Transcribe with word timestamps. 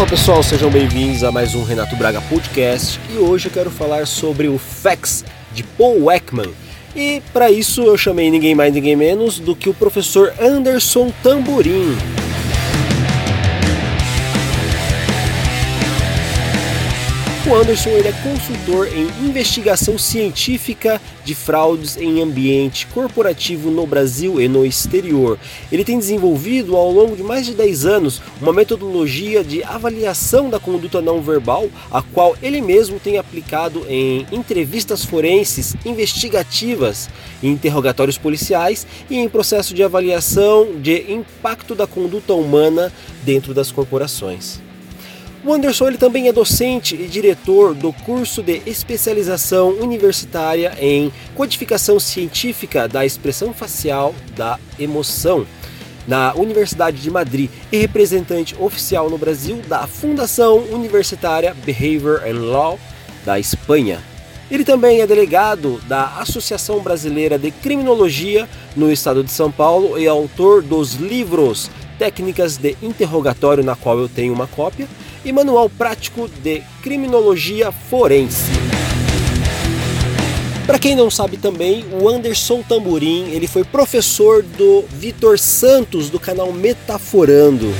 Olá 0.00 0.08
pessoal, 0.08 0.42
sejam 0.42 0.70
bem-vindos 0.70 1.22
a 1.22 1.30
mais 1.30 1.54
um 1.54 1.62
Renato 1.62 1.94
Braga 1.94 2.22
Podcast 2.22 2.98
e 3.12 3.18
hoje 3.18 3.48
eu 3.48 3.52
quero 3.52 3.70
falar 3.70 4.06
sobre 4.06 4.48
o 4.48 4.56
Facts 4.56 5.22
de 5.52 5.62
Paul 5.62 6.10
Ekman. 6.10 6.50
E 6.96 7.22
para 7.34 7.50
isso 7.50 7.82
eu 7.82 7.98
chamei 7.98 8.30
ninguém 8.30 8.54
mais 8.54 8.72
ninguém 8.72 8.96
menos 8.96 9.38
do 9.38 9.54
que 9.54 9.68
o 9.68 9.74
professor 9.74 10.32
Anderson 10.40 11.12
Tamburim. 11.22 11.98
O 17.50 17.54
Anderson 17.56 17.90
ele 17.90 18.06
é 18.06 18.12
consultor 18.12 18.86
em 18.86 19.08
investigação 19.26 19.98
científica 19.98 21.00
de 21.24 21.34
fraudes 21.34 21.96
em 21.96 22.22
ambiente 22.22 22.86
corporativo 22.86 23.72
no 23.72 23.84
Brasil 23.88 24.40
e 24.40 24.46
no 24.46 24.64
exterior. 24.64 25.36
Ele 25.72 25.82
tem 25.82 25.98
desenvolvido 25.98 26.76
ao 26.76 26.92
longo 26.92 27.16
de 27.16 27.24
mais 27.24 27.44
de 27.46 27.54
10 27.54 27.86
anos 27.86 28.22
uma 28.40 28.52
metodologia 28.52 29.42
de 29.42 29.64
avaliação 29.64 30.48
da 30.48 30.60
conduta 30.60 31.02
não 31.02 31.20
verbal, 31.20 31.68
a 31.90 32.00
qual 32.00 32.36
ele 32.40 32.60
mesmo 32.60 33.00
tem 33.00 33.18
aplicado 33.18 33.84
em 33.88 34.24
entrevistas 34.30 35.04
forenses 35.04 35.74
investigativas, 35.84 37.10
interrogatórios 37.42 38.16
policiais 38.16 38.86
e 39.10 39.16
em 39.16 39.28
processo 39.28 39.74
de 39.74 39.82
avaliação 39.82 40.76
de 40.80 41.12
impacto 41.12 41.74
da 41.74 41.88
conduta 41.88 42.32
humana 42.32 42.92
dentro 43.24 43.52
das 43.52 43.72
corporações. 43.72 44.69
O 45.42 45.54
Anderson 45.54 45.88
ele 45.88 45.96
também 45.96 46.28
é 46.28 46.32
docente 46.32 46.94
e 46.94 47.06
diretor 47.06 47.74
do 47.74 47.94
curso 47.94 48.42
de 48.42 48.60
especialização 48.66 49.70
universitária 49.70 50.76
em 50.78 51.10
codificação 51.34 51.98
científica 51.98 52.86
da 52.86 53.06
expressão 53.06 53.54
facial 53.54 54.14
da 54.36 54.58
emoção 54.78 55.46
na 56.06 56.34
Universidade 56.34 57.00
de 57.00 57.10
Madrid 57.10 57.48
e 57.72 57.78
representante 57.78 58.54
oficial 58.58 59.08
no 59.08 59.16
Brasil 59.16 59.62
da 59.66 59.86
Fundação 59.86 60.58
Universitária 60.58 61.56
Behavior 61.64 62.22
and 62.26 62.40
Law 62.44 62.78
da 63.24 63.40
Espanha. 63.40 63.98
Ele 64.50 64.64
também 64.64 65.00
é 65.00 65.06
delegado 65.06 65.80
da 65.88 66.18
Associação 66.18 66.80
Brasileira 66.80 67.38
de 67.38 67.50
Criminologia 67.50 68.46
no 68.76 68.92
estado 68.92 69.24
de 69.24 69.30
São 69.30 69.50
Paulo 69.50 69.98
e 69.98 70.06
autor 70.06 70.60
dos 70.60 70.94
livros 70.94 71.70
Técnicas 71.98 72.56
de 72.56 72.76
Interrogatório, 72.82 73.62
na 73.62 73.76
qual 73.76 73.98
eu 73.98 74.08
tenho 74.08 74.32
uma 74.32 74.46
cópia, 74.46 74.88
e 75.24 75.32
Manual 75.32 75.68
Prático 75.68 76.28
de 76.42 76.62
Criminologia 76.82 77.70
Forense. 77.70 78.50
Para 80.66 80.78
quem 80.78 80.94
não 80.94 81.10
sabe 81.10 81.36
também, 81.36 81.84
o 82.00 82.08
Anderson 82.08 82.62
Tamburim, 82.62 83.30
ele 83.32 83.48
foi 83.48 83.64
professor 83.64 84.42
do 84.42 84.84
Vitor 84.88 85.38
Santos 85.38 86.08
do 86.08 86.20
canal 86.20 86.52
Metaforando. 86.52 87.74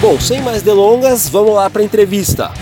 Bom, 0.00 0.20
sem 0.20 0.40
mais 0.42 0.62
delongas, 0.62 1.28
vamos 1.28 1.54
lá 1.54 1.68
para 1.68 1.82
a 1.82 1.84
entrevista. 1.84 2.52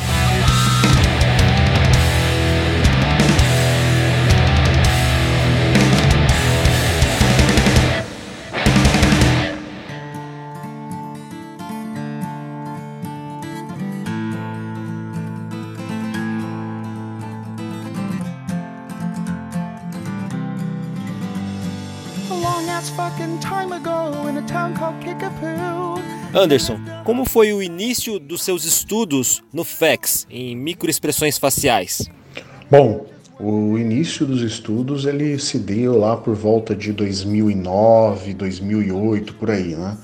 Anderson, 26.45 26.79
como 27.05 27.25
foi 27.25 27.55
o 27.55 27.63
início 27.63 28.19
dos 28.19 28.43
seus 28.43 28.67
estudos 28.67 29.43
no 29.51 29.65
FEX, 29.65 30.27
em 30.29 30.55
microexpressões 30.55 31.39
faciais? 31.39 32.07
Bom, 32.71 33.07
o 33.41 33.79
início 33.79 34.27
dos 34.27 34.43
estudos 34.43 35.07
ele 35.07 35.39
se 35.39 35.59
deu 35.59 35.99
lá 35.99 36.19
por 36.19 36.35
volta 36.35 36.75
de 36.75 36.93
2009, 36.93 38.35
2008, 38.35 39.35
por 39.37 39.51
aí, 39.51 39.75
né? 39.75 39.97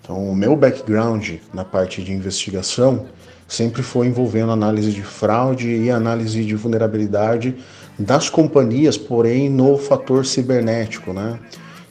Então, 0.00 0.30
o 0.30 0.36
meu 0.36 0.54
background 0.54 1.30
na 1.52 1.64
parte 1.64 2.00
de 2.00 2.12
investigação 2.12 3.06
sempre 3.48 3.82
foi 3.82 4.06
envolvendo 4.06 4.52
análise 4.52 4.92
de 4.92 5.02
fraude 5.02 5.68
e 5.68 5.90
análise 5.90 6.44
de 6.44 6.54
vulnerabilidade 6.54 7.56
das 7.98 8.30
companhias, 8.30 8.96
porém 8.96 9.50
no 9.50 9.76
fator 9.76 10.24
cibernético, 10.24 11.12
né? 11.12 11.40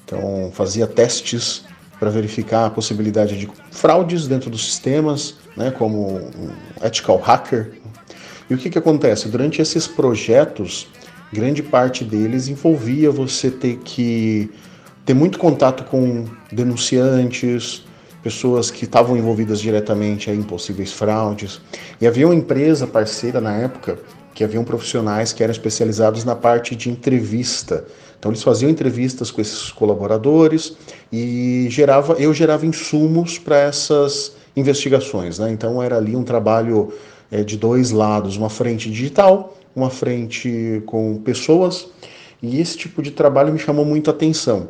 Então, 0.05 0.49
fazia 0.53 0.87
testes 0.87 1.65
para 1.99 2.09
verificar 2.09 2.65
a 2.65 2.69
possibilidade 2.69 3.37
de 3.37 3.49
fraudes 3.71 4.27
dentro 4.27 4.49
dos 4.49 4.65
sistemas, 4.65 5.35
né, 5.55 5.71
como 5.71 6.17
um 6.17 6.51
ethical 6.85 7.17
hacker. 7.17 7.71
E 8.49 8.53
o 8.53 8.57
que, 8.57 8.69
que 8.69 8.77
acontece? 8.77 9.27
Durante 9.27 9.61
esses 9.61 9.87
projetos, 9.87 10.87
grande 11.33 11.61
parte 11.61 12.03
deles 12.03 12.47
envolvia 12.47 13.11
você 13.11 13.51
ter 13.51 13.77
que 13.77 14.49
ter 15.05 15.13
muito 15.13 15.39
contato 15.39 15.83
com 15.85 16.25
denunciantes, 16.51 17.83
pessoas 18.21 18.69
que 18.69 18.83
estavam 18.83 19.15
envolvidas 19.15 19.59
diretamente 19.59 20.29
em 20.29 20.43
possíveis 20.43 20.91
fraudes. 20.91 21.61
E 21.99 22.05
havia 22.05 22.27
uma 22.27 22.35
empresa 22.35 22.85
parceira 22.85 23.39
na 23.39 23.53
época 23.53 23.97
que 24.33 24.43
haviam 24.43 24.63
profissionais 24.63 25.33
que 25.33 25.41
eram 25.41 25.51
especializados 25.51 26.23
na 26.23 26.35
parte 26.35 26.75
de 26.75 26.89
entrevista. 26.89 27.85
Então 28.19 28.31
eles 28.31 28.41
faziam 28.41 28.69
entrevistas 28.69 29.29
com 29.29 29.41
esses 29.41 29.71
colaboradores 29.71 30.73
e 31.11 31.67
gerava, 31.69 32.13
eu 32.13 32.33
gerava 32.33 32.65
insumos 32.65 33.37
para 33.37 33.57
essas 33.57 34.35
investigações. 34.55 35.39
Né? 35.39 35.51
Então 35.51 35.81
era 35.81 35.97
ali 35.97 36.15
um 36.15 36.23
trabalho 36.23 36.91
é, 37.31 37.43
de 37.43 37.57
dois 37.57 37.91
lados, 37.91 38.37
uma 38.37 38.49
frente 38.49 38.89
digital, 38.89 39.55
uma 39.75 39.89
frente 39.89 40.81
com 40.85 41.17
pessoas, 41.23 41.87
e 42.41 42.59
esse 42.59 42.77
tipo 42.77 43.01
de 43.01 43.11
trabalho 43.11 43.53
me 43.53 43.59
chamou 43.59 43.85
muito 43.85 44.09
a 44.09 44.13
atenção. 44.13 44.69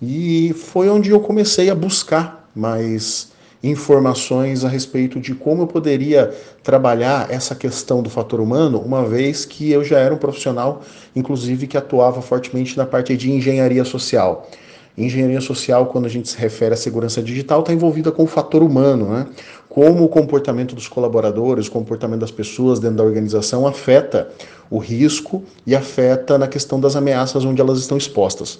E 0.00 0.52
foi 0.54 0.88
onde 0.88 1.10
eu 1.10 1.20
comecei 1.20 1.70
a 1.70 1.74
buscar 1.74 2.48
mais 2.54 3.32
informações 3.62 4.64
a 4.64 4.68
respeito 4.68 5.18
de 5.18 5.34
como 5.34 5.62
eu 5.62 5.66
poderia 5.66 6.32
trabalhar 6.62 7.30
essa 7.30 7.54
questão 7.54 8.02
do 8.02 8.10
fator 8.10 8.40
humano, 8.40 8.78
uma 8.80 9.04
vez 9.04 9.44
que 9.44 9.70
eu 9.70 9.82
já 9.82 9.98
era 9.98 10.14
um 10.14 10.18
profissional, 10.18 10.82
inclusive, 11.14 11.66
que 11.66 11.76
atuava 11.76 12.22
fortemente 12.22 12.76
na 12.76 12.86
parte 12.86 13.16
de 13.16 13.30
engenharia 13.30 13.84
social. 13.84 14.48
Engenharia 14.96 15.40
social, 15.40 15.86
quando 15.86 16.06
a 16.06 16.08
gente 16.08 16.28
se 16.28 16.36
refere 16.36 16.74
à 16.74 16.76
segurança 16.76 17.22
digital, 17.22 17.60
está 17.60 17.72
envolvida 17.72 18.10
com 18.10 18.24
o 18.24 18.26
fator 18.26 18.62
humano, 18.62 19.08
né? 19.08 19.26
Como 19.68 20.04
o 20.04 20.08
comportamento 20.08 20.74
dos 20.74 20.88
colaboradores, 20.88 21.68
o 21.68 21.70
comportamento 21.70 22.20
das 22.20 22.32
pessoas 22.32 22.80
dentro 22.80 22.96
da 22.96 23.04
organização 23.04 23.64
afeta 23.64 24.28
o 24.68 24.78
risco 24.78 25.44
e 25.64 25.76
afeta 25.76 26.36
na 26.36 26.48
questão 26.48 26.80
das 26.80 26.96
ameaças 26.96 27.44
onde 27.44 27.60
elas 27.60 27.78
estão 27.78 27.96
expostas. 27.96 28.58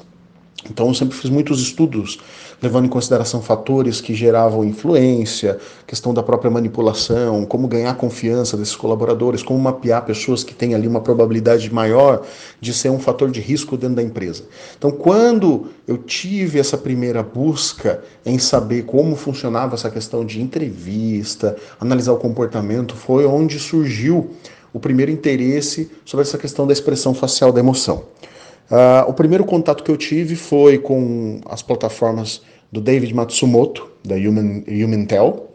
Então, 0.68 0.88
eu 0.88 0.94
sempre 0.94 1.16
fiz 1.16 1.30
muitos 1.30 1.60
estudos 1.60 2.18
levando 2.60 2.86
em 2.86 2.88
consideração 2.88 3.40
fatores 3.40 4.00
que 4.00 4.14
geravam 4.14 4.64
influência, 4.64 5.58
questão 5.86 6.12
da 6.12 6.22
própria 6.22 6.50
manipulação, 6.50 7.46
como 7.46 7.68
ganhar 7.68 7.94
confiança 7.96 8.56
desses 8.56 8.74
colaboradores, 8.74 9.42
como 9.42 9.58
mapear 9.60 10.04
pessoas 10.04 10.42
que 10.42 10.52
têm 10.52 10.74
ali 10.74 10.88
uma 10.88 11.00
probabilidade 11.00 11.72
maior 11.72 12.26
de 12.60 12.74
ser 12.74 12.90
um 12.90 12.98
fator 12.98 13.30
de 13.30 13.40
risco 13.40 13.76
dentro 13.76 13.96
da 13.96 14.02
empresa. 14.02 14.44
Então, 14.76 14.90
quando 14.90 15.68
eu 15.86 15.98
tive 15.98 16.58
essa 16.58 16.76
primeira 16.76 17.22
busca 17.22 18.02
em 18.26 18.38
saber 18.38 18.82
como 18.82 19.14
funcionava 19.14 19.74
essa 19.74 19.90
questão 19.90 20.24
de 20.24 20.42
entrevista, 20.42 21.56
analisar 21.80 22.12
o 22.12 22.18
comportamento, 22.18 22.96
foi 22.96 23.24
onde 23.24 23.58
surgiu 23.60 24.30
o 24.72 24.80
primeiro 24.80 25.12
interesse 25.12 25.90
sobre 26.04 26.24
essa 26.24 26.36
questão 26.36 26.66
da 26.66 26.72
expressão 26.72 27.14
facial 27.14 27.52
da 27.52 27.60
emoção. 27.60 28.02
Uh, 28.70 29.08
o 29.08 29.14
primeiro 29.14 29.44
contato 29.44 29.82
que 29.82 29.90
eu 29.90 29.96
tive 29.96 30.36
foi 30.36 30.78
com 30.78 31.40
as 31.46 31.62
plataformas 31.62 32.42
do 32.70 32.80
David 32.80 33.14
Matsumoto, 33.14 33.88
da 34.04 34.14
Human, 34.14 34.62
HumanTel, 34.68 35.48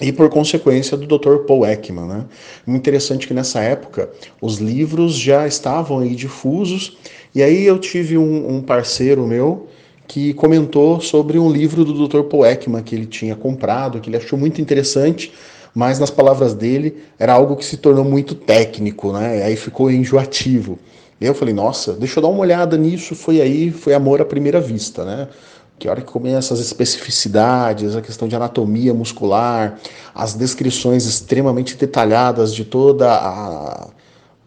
e 0.00 0.12
por 0.12 0.28
consequência 0.28 0.96
do 0.96 1.06
Dr. 1.06 1.38
Paul 1.46 1.66
Ekman. 1.66 2.06
Né? 2.06 2.24
Muito 2.66 2.80
interessante 2.80 3.26
que 3.26 3.34
nessa 3.34 3.60
época 3.60 4.10
os 4.40 4.58
livros 4.58 5.14
já 5.14 5.46
estavam 5.46 5.98
aí 5.98 6.14
difusos, 6.14 6.96
e 7.34 7.42
aí 7.42 7.64
eu 7.64 7.78
tive 7.78 8.16
um, 8.16 8.56
um 8.56 8.62
parceiro 8.62 9.26
meu 9.26 9.68
que 10.06 10.34
comentou 10.34 11.00
sobre 11.00 11.38
um 11.38 11.50
livro 11.50 11.84
do 11.84 12.06
Dr. 12.06 12.22
Paul 12.22 12.44
Ekman 12.44 12.82
que 12.82 12.94
ele 12.94 13.06
tinha 13.06 13.34
comprado, 13.34 14.00
que 14.00 14.10
ele 14.10 14.16
achou 14.16 14.38
muito 14.38 14.60
interessante, 14.60 15.32
mas 15.74 15.98
nas 15.98 16.10
palavras 16.10 16.54
dele 16.54 16.96
era 17.18 17.32
algo 17.32 17.56
que 17.56 17.64
se 17.64 17.76
tornou 17.76 18.04
muito 18.04 18.34
técnico, 18.34 19.12
né? 19.12 19.42
Aí 19.42 19.56
ficou 19.56 19.90
enjoativo. 19.90 20.78
Eu 21.22 21.34
falei, 21.34 21.54
nossa, 21.54 21.92
deixa 21.92 22.18
eu 22.18 22.22
dar 22.22 22.28
uma 22.28 22.40
olhada 22.40 22.76
nisso. 22.76 23.14
Foi 23.14 23.40
aí, 23.40 23.70
foi 23.70 23.94
amor 23.94 24.20
à 24.20 24.24
primeira 24.24 24.60
vista, 24.60 25.04
né? 25.04 25.28
Que 25.78 25.88
hora 25.88 26.00
que 26.00 26.12
começa 26.12 26.52
as 26.52 26.60
especificidades, 26.60 27.94
a 27.94 28.02
questão 28.02 28.26
de 28.26 28.36
anatomia 28.36 28.92
muscular, 28.92 29.78
as 30.14 30.34
descrições 30.34 31.06
extremamente 31.06 31.76
detalhadas 31.76 32.54
de 32.54 32.64
toda 32.64 33.12
a 33.12 33.88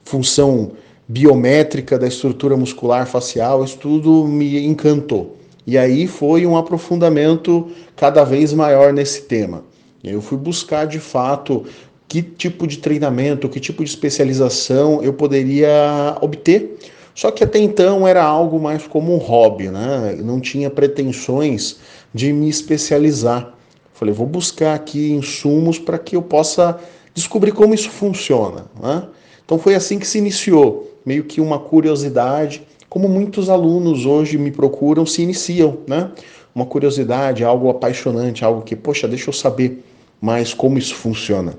função 0.04 0.72
biométrica 1.07 1.98
da 2.00 2.07
estrutura 2.07 2.57
muscular 2.57 3.06
facial, 3.06 3.63
isso 3.63 3.78
tudo 3.78 4.28
me 4.28 4.66
encantou. 4.66 5.38
E 5.68 5.78
aí 5.78 6.07
foi 6.07 6.45
um 6.45 6.57
aprofundamento 6.57 7.69
cada 7.95 8.24
vez 8.24 8.54
maior 8.54 8.94
nesse 8.94 9.24
tema. 9.24 9.63
Eu 10.04 10.21
fui 10.21 10.38
buscar 10.38 10.86
de 10.86 11.00
fato 11.00 11.66
que 12.07 12.22
tipo 12.22 12.68
de 12.68 12.78
treinamento, 12.78 13.50
que 13.50 13.60
tipo 13.60 13.84
de 13.84 13.90
especialização 13.90 15.02
eu 15.04 15.13
poderia 15.13 16.18
obter. 16.22 16.78
Só 17.13 17.31
que 17.31 17.44
até 17.44 17.60
então 17.60 18.07
era 18.07 18.24
algo 18.24 18.60
mais 18.60 18.86
como 18.86 19.13
um 19.13 19.18
hobby, 19.18 19.69
né? 19.69 20.16
Eu 20.18 20.25
não 20.25 20.40
tinha 20.40 20.69
pretensões 20.69 21.78
de 22.13 22.31
me 22.34 22.50
especializar. 22.50 23.54
Falei, 23.94 24.13
vou 24.13 24.28
buscar 24.28 24.75
aqui 24.75 25.13
insumos 25.13 25.80
para 25.80 25.98
que 25.98 26.18
eu 26.18 26.22
possa 26.22 26.78
descobrir 27.13 27.54
como 27.54 27.74
isso 27.74 27.90
funciona. 27.90 28.66
Né? 28.81 29.04
Então 29.46 29.57
foi 29.57 29.74
assim 29.74 29.98
que 29.98 30.06
se 30.06 30.18
iniciou, 30.18 30.92
meio 31.06 31.24
que 31.24 31.40
uma 31.40 31.57
curiosidade, 31.57 32.62
como 32.90 33.07
muitos 33.07 33.50
alunos 33.50 34.06
hoje 34.06 34.38
me 34.38 34.52
procuram, 34.52 35.06
se 35.06 35.22
iniciam, 35.22 35.78
né? 35.88 36.12
Uma 36.54 36.66
curiosidade, 36.66 37.44
algo 37.44 37.69
apaixonante, 37.69 38.44
algo 38.44 38.62
que, 38.62 38.75
poxa, 38.75 39.07
deixa 39.07 39.30
eu 39.30 39.34
saber 39.34 39.84
mais 40.22 40.54
como 40.54 40.78
isso 40.78 40.96
funciona. 40.96 41.54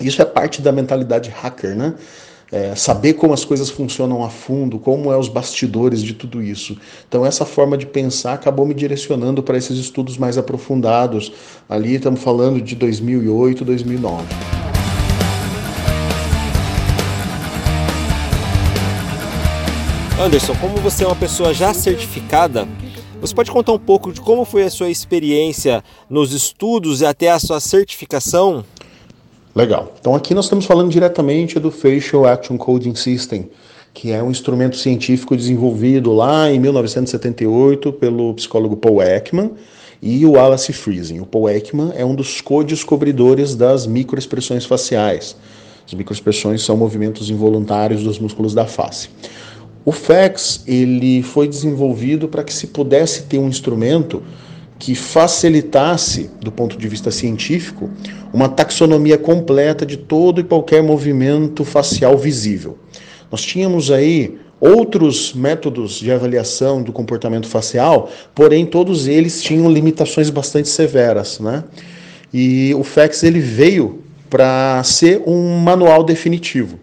Isso 0.00 0.20
é 0.20 0.24
parte 0.24 0.60
da 0.60 0.72
mentalidade 0.72 1.30
hacker, 1.30 1.74
né? 1.74 1.94
É, 2.52 2.76
saber 2.76 3.14
como 3.14 3.34
as 3.34 3.44
coisas 3.44 3.70
funcionam 3.70 4.24
a 4.24 4.30
fundo, 4.30 4.78
como 4.78 5.10
é 5.10 5.16
os 5.16 5.28
bastidores 5.28 6.00
de 6.00 6.14
tudo 6.14 6.40
isso. 6.40 6.78
Então 7.08 7.26
essa 7.26 7.44
forma 7.44 7.76
de 7.76 7.86
pensar 7.86 8.34
acabou 8.34 8.64
me 8.64 8.72
direcionando 8.72 9.42
para 9.42 9.58
esses 9.58 9.76
estudos 9.78 10.16
mais 10.16 10.38
aprofundados. 10.38 11.32
Ali 11.68 11.96
estamos 11.96 12.22
falando 12.22 12.60
de 12.60 12.76
2008, 12.76 13.64
2009. 13.64 14.26
Anderson, 20.18 20.54
como 20.60 20.76
você 20.76 21.04
é 21.04 21.06
uma 21.06 21.16
pessoa 21.16 21.52
já 21.52 21.74
certificada, 21.74 22.66
você 23.20 23.34
pode 23.34 23.50
contar 23.50 23.72
um 23.72 23.78
pouco 23.78 24.12
de 24.12 24.20
como 24.20 24.44
foi 24.44 24.62
a 24.62 24.70
sua 24.70 24.88
experiência 24.88 25.82
nos 26.08 26.32
estudos 26.32 27.00
e 27.00 27.06
até 27.06 27.30
a 27.30 27.38
sua 27.38 27.60
certificação? 27.60 28.64
Legal. 29.56 29.94
Então 29.98 30.14
aqui 30.14 30.34
nós 30.34 30.44
estamos 30.44 30.66
falando 30.66 30.90
diretamente 30.90 31.58
do 31.58 31.70
Facial 31.70 32.26
Action 32.26 32.58
Coding 32.58 32.94
System, 32.94 33.48
que 33.94 34.12
é 34.12 34.22
um 34.22 34.30
instrumento 34.30 34.76
científico 34.76 35.34
desenvolvido 35.34 36.12
lá 36.12 36.52
em 36.52 36.60
1978 36.60 37.90
pelo 37.94 38.34
psicólogo 38.34 38.76
Paul 38.76 39.00
Ekman 39.00 39.52
e 40.02 40.26
o 40.26 40.32
Wallace 40.32 40.74
Friesen. 40.74 41.22
O 41.22 41.26
Paul 41.26 41.48
Ekman 41.48 41.90
é 41.96 42.04
um 42.04 42.14
dos 42.14 42.42
co-descobridores 42.42 43.54
das 43.56 43.86
microexpressões 43.86 44.66
faciais. 44.66 45.34
As 45.86 45.94
microexpressões 45.94 46.62
são 46.62 46.76
movimentos 46.76 47.30
involuntários 47.30 48.02
dos 48.02 48.18
músculos 48.18 48.52
da 48.52 48.66
face. 48.66 49.08
O 49.86 49.92
FACS 49.92 50.64
ele 50.66 51.22
foi 51.22 51.48
desenvolvido 51.48 52.28
para 52.28 52.44
que 52.44 52.52
se 52.52 52.66
pudesse 52.66 53.22
ter 53.22 53.38
um 53.38 53.48
instrumento 53.48 54.22
que 54.78 54.94
facilitasse, 54.94 56.30
do 56.40 56.52
ponto 56.52 56.76
de 56.76 56.88
vista 56.88 57.10
científico, 57.10 57.90
uma 58.32 58.48
taxonomia 58.48 59.16
completa 59.16 59.86
de 59.86 59.96
todo 59.96 60.40
e 60.40 60.44
qualquer 60.44 60.82
movimento 60.82 61.64
facial 61.64 62.16
visível. 62.18 62.78
Nós 63.30 63.42
tínhamos 63.42 63.90
aí 63.90 64.38
outros 64.60 65.32
métodos 65.34 65.98
de 65.98 66.10
avaliação 66.10 66.82
do 66.82 66.92
comportamento 66.92 67.46
facial, 67.46 68.10
porém 68.34 68.64
todos 68.64 69.06
eles 69.06 69.42
tinham 69.42 69.70
limitações 69.70 70.30
bastante 70.30 70.68
severas, 70.68 71.40
né? 71.40 71.64
E 72.32 72.74
o 72.74 72.82
FACS 72.82 73.22
ele 73.22 73.40
veio 73.40 74.02
para 74.28 74.82
ser 74.84 75.22
um 75.26 75.58
manual 75.58 76.02
definitivo. 76.02 76.78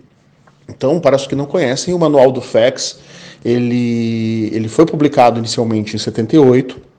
Então, 0.67 0.99
para 0.99 1.15
os 1.15 1.27
que 1.27 1.35
não 1.35 1.45
conhecem, 1.45 1.93
o 1.93 1.99
manual 1.99 2.31
do 2.31 2.41
FACS 2.41 2.99
ele, 3.43 4.49
ele 4.53 4.67
foi 4.67 4.85
publicado 4.85 5.39
inicialmente 5.39 5.95
em 5.95 5.99
78 5.99 6.92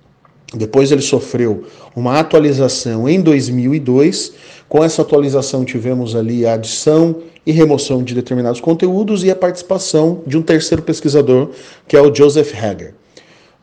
depois 0.57 0.93
ele 0.93 1.03
sofreu 1.03 1.65
uma 1.95 2.19
atualização 2.19 3.09
em 3.09 3.21
2002. 3.21 4.33
Com 4.69 4.83
essa 4.83 5.03
atualização 5.03 5.65
tivemos 5.65 6.17
ali 6.17 6.47
a 6.47 6.55
adição 6.55 7.17
e 7.47 7.53
remoção 7.53 8.03
de 8.03 8.15
determinados 8.15 8.61
conteúdos 8.61 9.23
e 9.23 9.31
a 9.31 9.37
participação 9.37 10.23
de 10.27 10.39
um 10.39 10.43
terceiro 10.43 10.83
pesquisador, 10.83 11.51
que 11.87 11.97
é 11.97 12.01
o 12.01 12.15
Joseph 12.15 12.55
Hager. 12.55 12.95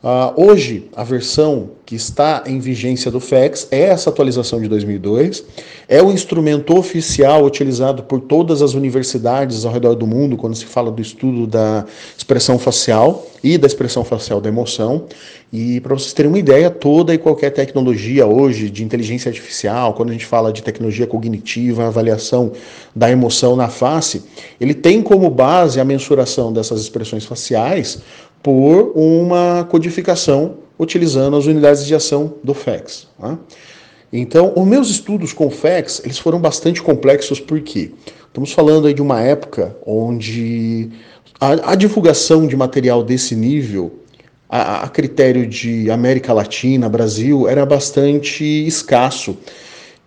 Uh, 0.02 0.48
hoje, 0.48 0.90
a 0.96 1.04
versão 1.04 1.70
que 1.86 1.94
está 1.94 2.42
em 2.44 2.58
vigência 2.58 3.08
do 3.08 3.20
FACS 3.20 3.68
é 3.70 3.82
essa 3.82 4.10
atualização 4.10 4.60
de 4.60 4.66
2002. 4.66 5.44
É 5.86 6.02
o 6.02 6.10
instrumento 6.10 6.76
oficial 6.76 7.44
utilizado 7.44 8.02
por 8.02 8.20
todas 8.20 8.62
as 8.62 8.74
universidades 8.74 9.64
ao 9.64 9.72
redor 9.72 9.94
do 9.94 10.04
mundo 10.04 10.36
quando 10.36 10.56
se 10.56 10.66
fala 10.66 10.90
do 10.90 11.00
estudo 11.00 11.46
da 11.46 11.84
expressão 12.18 12.58
facial 12.58 13.24
e 13.44 13.56
da 13.56 13.68
expressão 13.68 14.02
facial 14.02 14.40
da 14.40 14.48
emoção. 14.48 15.04
E 15.52 15.80
para 15.80 15.94
vocês 15.94 16.12
terem 16.12 16.30
uma 16.30 16.38
ideia, 16.38 16.68
toda 16.68 17.14
e 17.14 17.18
qualquer 17.18 17.50
tecnologia 17.50 18.26
hoje 18.26 18.70
de 18.70 18.82
inteligência 18.82 19.28
artificial, 19.28 19.94
quando 19.94 20.10
a 20.10 20.12
gente 20.12 20.26
fala 20.26 20.52
de 20.52 20.62
tecnologia 20.62 21.06
cognitiva, 21.06 21.86
avaliação 21.86 22.52
da 22.96 23.08
emoção 23.08 23.54
na 23.54 23.68
face, 23.68 24.24
ele 24.60 24.74
tem 24.74 25.00
como 25.00 25.30
base 25.30 25.78
a 25.78 25.84
mensuração 25.84 26.52
dessas 26.52 26.80
expressões 26.80 27.24
faciais 27.24 28.00
por 28.42 28.92
uma 28.94 29.64
codificação 29.70 30.58
utilizando 30.78 31.36
as 31.36 31.46
unidades 31.46 31.86
de 31.86 31.94
ação 31.94 32.34
do 32.42 32.52
FACS. 32.54 33.08
Tá? 33.18 33.38
Então, 34.12 34.52
os 34.56 34.66
meus 34.66 34.90
estudos 34.90 35.32
com 35.32 35.50
FACS 35.50 36.02
eles 36.04 36.18
foram 36.18 36.40
bastante 36.40 36.82
complexos 36.82 37.40
porque 37.40 37.92
estamos 38.26 38.52
falando 38.52 38.86
aí 38.86 38.94
de 38.94 39.00
uma 39.00 39.20
época 39.20 39.76
onde 39.86 40.90
a, 41.40 41.72
a 41.72 41.74
divulgação 41.74 42.46
de 42.46 42.56
material 42.56 43.02
desse 43.02 43.34
nível, 43.34 44.00
a, 44.48 44.84
a 44.84 44.88
critério 44.88 45.46
de 45.46 45.90
América 45.90 46.32
Latina, 46.32 46.88
Brasil, 46.88 47.48
era 47.48 47.64
bastante 47.64 48.44
escasso. 48.66 49.36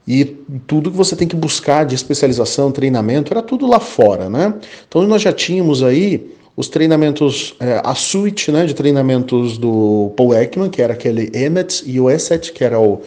E 0.07 0.23
tudo 0.67 0.91
que 0.91 0.97
você 0.97 1.15
tem 1.15 1.27
que 1.27 1.35
buscar 1.35 1.83
de 1.83 1.95
especialização, 1.95 2.71
treinamento, 2.71 3.33
era 3.33 3.41
tudo 3.41 3.65
lá 3.65 3.79
fora, 3.79 4.29
né? 4.29 4.53
Então 4.87 5.01
nós 5.07 5.23
já 5.23 5.33
tínhamos 5.33 5.81
aí 5.81 6.34
os 6.55 6.69
treinamentos, 6.69 7.55
é, 7.59 7.81
a 7.83 7.93
suite 7.93 8.51
né, 8.51 8.65
de 8.65 8.73
treinamentos 8.73 9.57
do 9.57 10.13
Paul 10.15 10.33
Ekman, 10.33 10.69
que 10.69 10.81
era 10.81 10.93
aquele 10.93 11.29
EMET, 11.33 11.83
e 11.85 11.99
o 11.99 12.09
ESET, 12.09 12.53
que 12.53 12.63
era 12.63 12.79
o, 12.79 13.01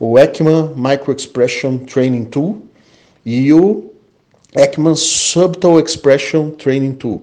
o 0.00 0.18
Ekman 0.18 0.72
Micro 0.74 1.14
Expression 1.14 1.78
Training 1.78 2.24
Tool, 2.24 2.62
e 3.24 3.52
o 3.52 3.90
Ekman 4.54 4.94
Subtle 4.94 5.78
Expression 5.78 6.50
Training 6.50 6.92
Tool. 6.92 7.22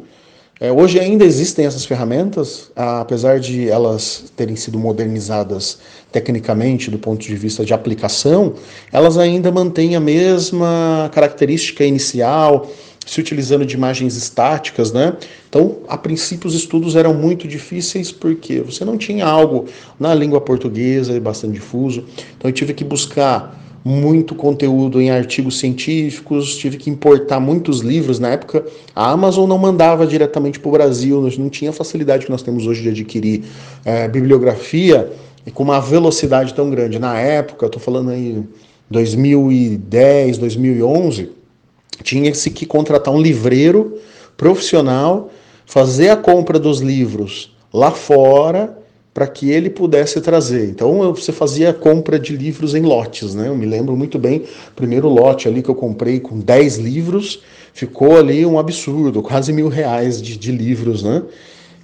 É, 0.59 0.71
hoje 0.71 0.99
ainda 0.99 1.25
existem 1.25 1.65
essas 1.65 1.83
ferramentas, 1.83 2.71
apesar 2.75 3.39
de 3.39 3.67
elas 3.69 4.31
terem 4.35 4.55
sido 4.55 4.77
modernizadas 4.77 5.79
tecnicamente 6.11 6.91
do 6.91 6.99
ponto 6.99 7.21
de 7.25 7.35
vista 7.35 7.65
de 7.65 7.73
aplicação, 7.73 8.53
elas 8.91 9.17
ainda 9.17 9.51
mantêm 9.51 9.95
a 9.95 9.99
mesma 9.99 11.09
característica 11.11 11.83
inicial, 11.83 12.69
se 13.05 13.19
utilizando 13.19 13.65
de 13.65 13.75
imagens 13.75 14.15
estáticas, 14.15 14.91
né? 14.91 15.15
Então, 15.49 15.77
a 15.87 15.97
princípio, 15.97 16.47
os 16.47 16.55
estudos 16.55 16.95
eram 16.95 17.13
muito 17.13 17.47
difíceis 17.47 18.11
porque 18.11 18.61
você 18.61 18.83
não 18.85 18.97
tinha 18.97 19.25
algo 19.25 19.65
na 19.99 20.13
língua 20.13 20.41
portuguesa 20.41 21.19
bastante 21.19 21.53
difuso. 21.53 22.05
Então, 22.37 22.49
eu 22.49 22.53
tive 22.53 22.73
que 22.73 22.83
buscar 22.83 23.61
muito 23.85 24.33
conteúdo 24.33 25.01
em 25.01 25.11
artigos 25.11 25.59
científicos, 25.59 26.55
tive 26.55 26.77
que 26.77 26.89
importar 26.89 27.39
muitos 27.39 27.81
livros. 27.81 28.17
Na 28.17 28.29
época, 28.29 28.65
a 28.95 29.11
Amazon 29.11 29.47
não 29.47 29.57
mandava 29.57 30.07
diretamente 30.07 30.59
para 30.59 30.69
o 30.69 30.71
Brasil, 30.71 31.21
não 31.37 31.49
tinha 31.49 31.71
a 31.71 31.73
facilidade 31.73 32.25
que 32.25 32.31
nós 32.31 32.41
temos 32.41 32.65
hoje 32.65 32.81
de 32.81 32.89
adquirir 32.89 33.43
é, 33.83 34.07
bibliografia 34.07 35.11
e 35.45 35.51
com 35.51 35.63
uma 35.63 35.81
velocidade 35.81 36.53
tão 36.53 36.69
grande. 36.69 36.97
Na 36.97 37.19
época, 37.19 37.65
estou 37.65 37.81
falando 37.81 38.11
aí 38.11 38.41
2010, 38.89 40.37
2011 40.37 41.42
tinha-se 42.01 42.49
que 42.49 42.65
contratar 42.65 43.13
um 43.13 43.21
livreiro 43.21 43.99
profissional, 44.37 45.29
fazer 45.65 46.09
a 46.09 46.17
compra 46.17 46.57
dos 46.57 46.79
livros 46.79 47.55
lá 47.73 47.91
fora 47.91 48.77
para 49.13 49.27
que 49.27 49.51
ele 49.51 49.69
pudesse 49.69 50.19
trazer. 50.21 50.69
Então 50.69 51.13
você 51.13 51.31
fazia 51.31 51.69
a 51.69 51.73
compra 51.73 52.19
de 52.19 52.35
livros 52.35 52.73
em 52.73 52.81
lotes, 52.81 53.35
né? 53.35 53.47
Eu 53.47 53.55
me 53.55 53.65
lembro 53.65 53.95
muito 53.95 54.17
bem, 54.17 54.43
primeiro 54.75 55.07
lote 55.07 55.47
ali 55.47 55.61
que 55.61 55.69
eu 55.69 55.75
comprei 55.75 56.19
com 56.19 56.39
10 56.39 56.77
livros, 56.77 57.41
ficou 57.73 58.17
ali 58.17 58.45
um 58.45 58.57
absurdo, 58.57 59.21
quase 59.23 59.53
mil 59.53 59.67
reais 59.67 60.21
de, 60.21 60.35
de 60.35 60.51
livros, 60.51 61.03
né? 61.03 61.21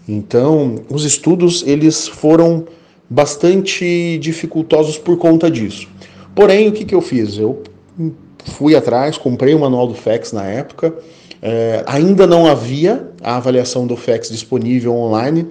Então 0.07 0.83
os 0.89 1.05
estudos 1.05 1.63
eles 1.67 2.07
foram 2.07 2.65
bastante 3.07 4.17
dificultosos 4.19 4.97
por 4.97 5.17
conta 5.17 5.51
disso. 5.51 5.87
Porém, 6.33 6.67
o 6.67 6.71
que, 6.71 6.85
que 6.85 6.95
eu 6.95 7.01
fiz? 7.01 7.37
Eu 7.37 7.61
fui 8.45 8.75
atrás, 8.75 9.17
comprei 9.17 9.53
o 9.53 9.59
manual 9.59 9.87
do 9.87 9.93
FEX 9.93 10.31
na 10.31 10.45
época. 10.45 10.93
É, 11.41 11.83
ainda 11.85 12.27
não 12.27 12.45
havia 12.45 13.09
a 13.21 13.37
avaliação 13.37 13.87
do 13.87 13.95
FEX 13.95 14.29
disponível 14.29 14.93
online. 14.93 15.47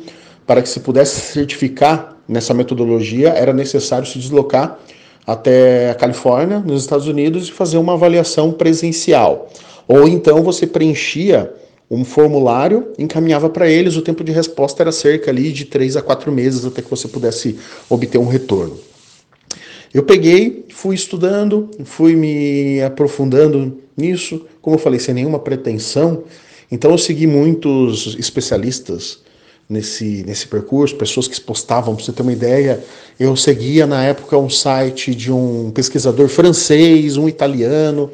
Para 0.47 0.63
que 0.63 0.69
se 0.69 0.81
pudesse 0.81 1.21
certificar 1.21 2.17
nessa 2.27 2.55
metodologia, 2.55 3.31
era 3.31 3.53
necessário 3.53 4.07
se 4.07 4.19
deslocar 4.19 4.79
até 5.27 5.91
a 5.91 5.95
Califórnia, 5.95 6.59
nos 6.59 6.81
Estados 6.81 7.07
Unidos, 7.07 7.49
e 7.49 7.53
fazer 7.53 7.77
uma 7.77 7.93
avaliação 7.93 8.51
presencial. 8.53 9.51
Ou 9.87 10.09
então 10.09 10.43
você 10.43 10.67
preenchia 10.67 11.53
um 11.91 12.05
formulário, 12.05 12.93
encaminhava 12.99 13.49
para 13.49 13.69
eles, 13.69 13.97
o 13.97 14.03
tempo 14.03 14.23
de 14.23 14.33
resposta 14.33 14.83
era 14.83 14.93
cerca 14.93 15.31
ali 15.31 15.53
de 15.53 15.65
três 15.65 15.97
a 15.97 16.03
quatro 16.03 16.31
meses 16.31 16.65
até 16.65 16.83
que 16.83 16.91
você 16.91 17.09
pudesse 17.09 17.59
obter 17.89 18.19
um 18.19 18.27
retorno. 18.27 18.79
Eu 19.93 20.03
peguei, 20.03 20.67
fui 20.71 20.95
estudando, 20.95 21.71
fui 21.85 22.15
me 22.15 22.83
aprofundando 22.83 23.79
nisso, 23.97 24.47
como 24.61 24.77
eu 24.77 24.81
falei, 24.81 25.01
sem 25.01 25.15
nenhuma 25.15 25.39
pretensão. 25.39 26.25
Então 26.71 26.91
eu 26.91 26.99
segui 26.99 27.27
muitos 27.27 28.17
especialistas 28.19 29.21
nesse, 29.69 30.25
nesse 30.27 30.47
percurso, 30.47 30.97
pessoas 30.97 31.29
que 31.29 31.41
postavam, 31.41 31.95
para 31.95 32.05
você 32.05 32.13
ter 32.13 32.23
uma 32.23 32.33
ideia, 32.33 32.83
eu 33.19 33.37
seguia 33.37 33.87
na 33.87 34.03
época 34.05 34.37
um 34.39 34.49
site 34.49 35.15
de 35.15 35.31
um 35.31 35.71
pesquisador 35.71 36.29
francês, 36.29 37.17
um 37.17 37.29
italiano, 37.29 38.11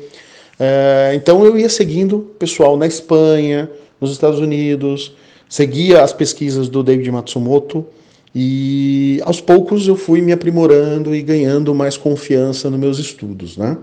é, 0.59 1.13
então 1.15 1.45
eu 1.45 1.59
ia 1.59 1.69
seguindo 1.69 2.21
pessoal 2.39 2.77
na 2.77 2.87
Espanha, 2.87 3.71
nos 4.01 4.13
Estados 4.13 4.41
Unidos, 4.41 5.15
seguia 5.49 6.03
as 6.03 6.13
pesquisas 6.13 6.69
do 6.69 6.83
David 6.83 7.11
Matsumoto 7.11 7.87
e 8.35 9.21
aos 9.25 9.41
poucos 9.41 9.87
eu 9.87 9.95
fui 9.95 10.21
me 10.21 10.33
aprimorando 10.33 11.15
e 11.15 11.23
ganhando 11.23 11.75
mais 11.75 11.97
confiança 11.97 12.69
nos 12.69 12.81
meus 12.81 12.99
estudos. 12.99 13.57
Né? 13.57 13.79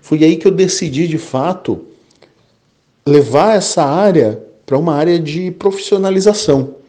Foi 0.00 0.24
aí 0.24 0.36
que 0.36 0.46
eu 0.46 0.50
decidi 0.50 1.06
de 1.06 1.18
fato 1.18 1.84
levar 3.06 3.56
essa 3.56 3.84
área 3.84 4.42
para 4.66 4.76
uma 4.76 4.94
área 4.94 5.18
de 5.18 5.50
profissionalização 5.52 6.82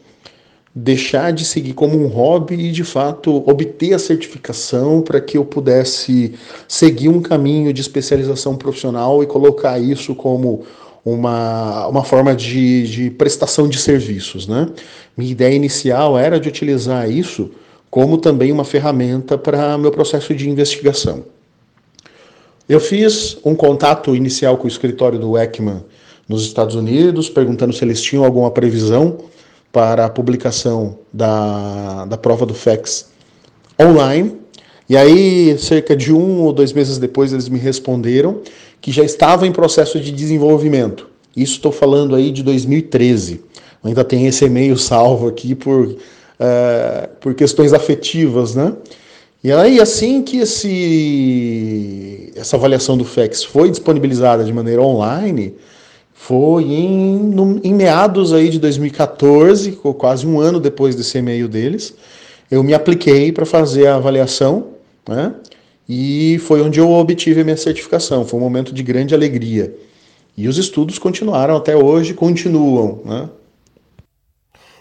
deixar 0.74 1.32
de 1.32 1.44
seguir 1.44 1.72
como 1.72 1.96
um 1.96 2.08
hobby 2.08 2.56
e 2.56 2.72
de 2.72 2.82
fato 2.82 3.48
obter 3.48 3.94
a 3.94 3.98
certificação 3.98 5.02
para 5.02 5.20
que 5.20 5.38
eu 5.38 5.44
pudesse 5.44 6.34
seguir 6.66 7.08
um 7.08 7.22
caminho 7.22 7.72
de 7.72 7.80
especialização 7.80 8.56
profissional 8.56 9.22
e 9.22 9.26
colocar 9.26 9.78
isso 9.78 10.16
como 10.16 10.64
uma, 11.04 11.86
uma 11.86 12.02
forma 12.02 12.34
de, 12.34 12.86
de 12.88 13.10
prestação 13.10 13.68
de 13.68 13.78
serviços. 13.78 14.46
Né? 14.46 14.68
Minha 15.16 15.32
ideia 15.32 15.54
inicial 15.54 16.18
era 16.18 16.40
de 16.40 16.48
utilizar 16.48 17.10
isso 17.10 17.50
como 17.90 18.18
também 18.18 18.50
uma 18.50 18.64
ferramenta 18.64 19.38
para 19.38 19.78
meu 19.78 19.92
processo 19.92 20.34
de 20.34 20.50
investigação. 20.50 21.24
Eu 22.68 22.80
fiz 22.80 23.36
um 23.44 23.54
contato 23.54 24.16
inicial 24.16 24.56
com 24.56 24.64
o 24.64 24.68
escritório 24.68 25.16
do 25.16 25.38
Ekman 25.38 25.84
nos 26.28 26.42
Estados 26.42 26.74
Unidos, 26.74 27.28
perguntando 27.28 27.72
se 27.72 27.84
eles 27.84 28.02
tinham 28.02 28.24
alguma 28.24 28.50
previsão 28.50 29.18
para 29.70 30.06
a 30.06 30.08
publicação 30.08 30.98
da, 31.12 32.04
da 32.06 32.16
prova 32.16 32.44
do 32.44 32.54
FEX 32.54 33.10
online. 33.80 34.40
E 34.88 34.96
aí, 34.96 35.56
cerca 35.58 35.94
de 35.94 36.12
um 36.12 36.40
ou 36.42 36.52
dois 36.52 36.72
meses 36.72 36.98
depois, 36.98 37.32
eles 37.32 37.48
me 37.48 37.58
responderam 37.58 38.40
que 38.84 38.92
já 38.92 39.02
estava 39.02 39.46
em 39.46 39.50
processo 39.50 39.98
de 39.98 40.12
desenvolvimento. 40.12 41.08
Isso 41.34 41.54
estou 41.54 41.72
falando 41.72 42.14
aí 42.14 42.30
de 42.30 42.42
2013. 42.42 43.40
ainda 43.82 44.04
tem 44.04 44.26
esse 44.26 44.44
e-mail 44.44 44.76
salvo 44.76 45.26
aqui 45.26 45.54
por, 45.54 45.86
uh, 45.86 45.96
por 47.18 47.32
questões 47.32 47.72
afetivas, 47.72 48.54
né? 48.54 48.74
E 49.42 49.50
aí, 49.50 49.80
assim 49.80 50.20
que 50.20 50.36
esse, 50.36 52.30
essa 52.36 52.56
avaliação 52.56 52.98
do 52.98 53.06
FEX 53.06 53.42
foi 53.42 53.70
disponibilizada 53.70 54.44
de 54.44 54.52
maneira 54.52 54.82
online, 54.82 55.54
foi 56.12 56.64
em, 56.64 57.16
no, 57.20 57.62
em 57.64 57.72
meados 57.72 58.34
aí 58.34 58.50
de 58.50 58.58
2014, 58.58 59.72
quase 59.96 60.26
um 60.26 60.38
ano 60.38 60.60
depois 60.60 60.94
desse 60.94 61.16
e-mail 61.16 61.48
deles, 61.48 61.94
eu 62.50 62.62
me 62.62 62.74
apliquei 62.74 63.32
para 63.32 63.46
fazer 63.46 63.86
a 63.86 63.96
avaliação, 63.96 64.66
né? 65.08 65.32
E 65.88 66.38
foi 66.40 66.62
onde 66.62 66.80
eu 66.80 66.90
obtive 66.90 67.40
a 67.40 67.44
minha 67.44 67.56
certificação. 67.56 68.26
Foi 68.26 68.38
um 68.38 68.42
momento 68.42 68.72
de 68.72 68.82
grande 68.82 69.14
alegria. 69.14 69.76
E 70.36 70.48
os 70.48 70.58
estudos 70.58 70.98
continuaram 70.98 71.56
até 71.56 71.76
hoje, 71.76 72.14
continuam, 72.14 73.02
né? 73.04 73.30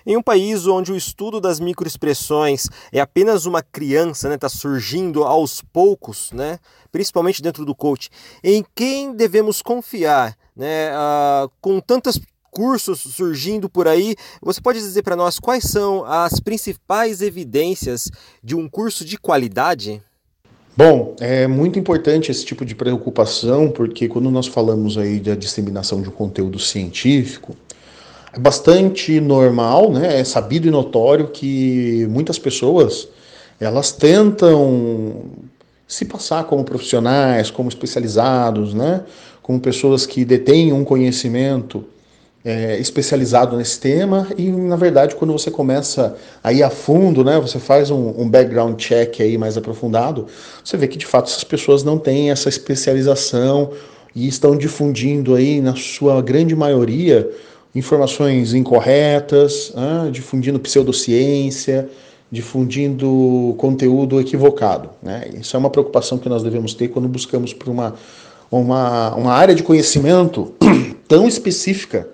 Em 0.05 0.17
um 0.17 0.21
país 0.21 0.67
onde 0.67 0.91
o 0.91 0.97
estudo 0.97 1.39
das 1.39 1.61
microexpressões 1.61 2.67
é 2.91 2.99
apenas 2.99 3.45
uma 3.45 3.61
criança, 3.61 4.27
está 4.27 4.29
né, 4.29 4.37
tá 4.37 4.49
surgindo 4.49 5.23
aos 5.23 5.61
poucos, 5.61 6.29
né, 6.33 6.59
principalmente 6.91 7.41
dentro 7.41 7.63
do 7.63 7.73
coach, 7.73 8.09
em 8.43 8.65
quem 8.75 9.15
devemos 9.15 9.61
confiar 9.61 10.37
né, 10.53 10.91
uh, 10.91 11.49
com 11.61 11.79
tantos 11.79 12.19
cursos 12.51 12.99
surgindo 12.99 13.69
por 13.69 13.87
aí, 13.87 14.15
você 14.41 14.59
pode 14.59 14.79
dizer 14.79 15.03
para 15.03 15.15
nós 15.15 15.39
quais 15.39 15.63
são 15.63 16.03
as 16.05 16.39
principais 16.39 17.21
evidências 17.21 18.11
de 18.43 18.55
um 18.55 18.67
curso 18.67 19.05
de 19.05 19.17
qualidade? 19.17 20.03
Bom, 20.75 21.15
é 21.19 21.45
muito 21.45 21.77
importante 21.77 22.31
esse 22.31 22.43
tipo 22.43 22.65
de 22.65 22.73
preocupação, 22.73 23.69
porque 23.69 24.07
quando 24.07 24.31
nós 24.31 24.47
falamos 24.47 24.97
aí 24.97 25.19
da 25.19 25.35
disseminação 25.35 26.01
de 26.01 26.09
um 26.09 26.11
conteúdo 26.11 26.57
científico, 26.57 27.55
é 28.33 28.39
bastante 28.39 29.21
normal, 29.21 29.91
né? 29.91 30.19
É 30.19 30.23
sabido 30.23 30.67
e 30.67 30.71
notório 30.71 31.27
que 31.27 32.07
muitas 32.09 32.39
pessoas 32.39 33.07
elas 33.59 33.91
tentam 33.91 35.25
se 35.87 36.05
passar 36.05 36.45
como 36.45 36.63
profissionais, 36.63 37.51
como 37.51 37.69
especializados, 37.69 38.73
né? 38.73 39.03
Como 39.43 39.59
pessoas 39.59 40.07
que 40.07 40.25
detêm 40.25 40.73
um 40.73 40.83
conhecimento 40.83 41.85
é, 42.45 42.77
especializado 42.77 43.55
nesse 43.55 43.79
tema 43.79 44.27
e 44.37 44.49
na 44.51 44.75
verdade 44.75 45.15
quando 45.15 45.31
você 45.31 45.49
começa 45.49 46.15
a 46.43 46.51
a 46.51 46.69
fundo, 46.69 47.23
né, 47.23 47.39
você 47.39 47.57
faz 47.57 47.89
um, 47.89 48.21
um, 48.21 48.29
background 48.29 48.79
check 48.79 49.21
aí 49.21 49.37
mais 49.37 49.57
aprofundado, 49.57 50.27
você 50.63 50.77
vê 50.77 50.87
que 50.87 50.97
de 50.97 51.05
fato 51.05 51.29
essas 51.29 51.43
pessoas 51.43 51.83
não 51.83 51.97
têm 51.97 52.31
essa 52.31 52.49
especialização 52.49 53.71
e 54.15 54.27
estão 54.27 54.55
difundindo 54.55 55.35
aí 55.35 55.61
na 55.61 55.75
sua 55.75 56.21
grande 56.21 56.55
maioria 56.55 57.29
informações 57.73 58.53
incorretas, 58.53 59.73
ah, 59.75 60.07
difundindo 60.11 60.59
pseudociência, 60.59 61.89
difundindo 62.31 63.55
conteúdo 63.57 64.19
equivocado. 64.19 64.89
Né? 65.01 65.29
Isso 65.39 65.55
é 65.55 65.59
uma 65.59 65.69
preocupação 65.69 66.17
que 66.17 66.29
nós 66.29 66.43
devemos 66.43 66.73
ter 66.73 66.89
quando 66.89 67.07
buscamos 67.07 67.51
por 67.51 67.69
uma, 67.69 67.95
uma, 68.51 69.15
uma 69.15 69.33
área 69.33 69.55
de 69.55 69.63
conhecimento 69.63 70.53
tão 71.07 71.27
específica 71.27 72.07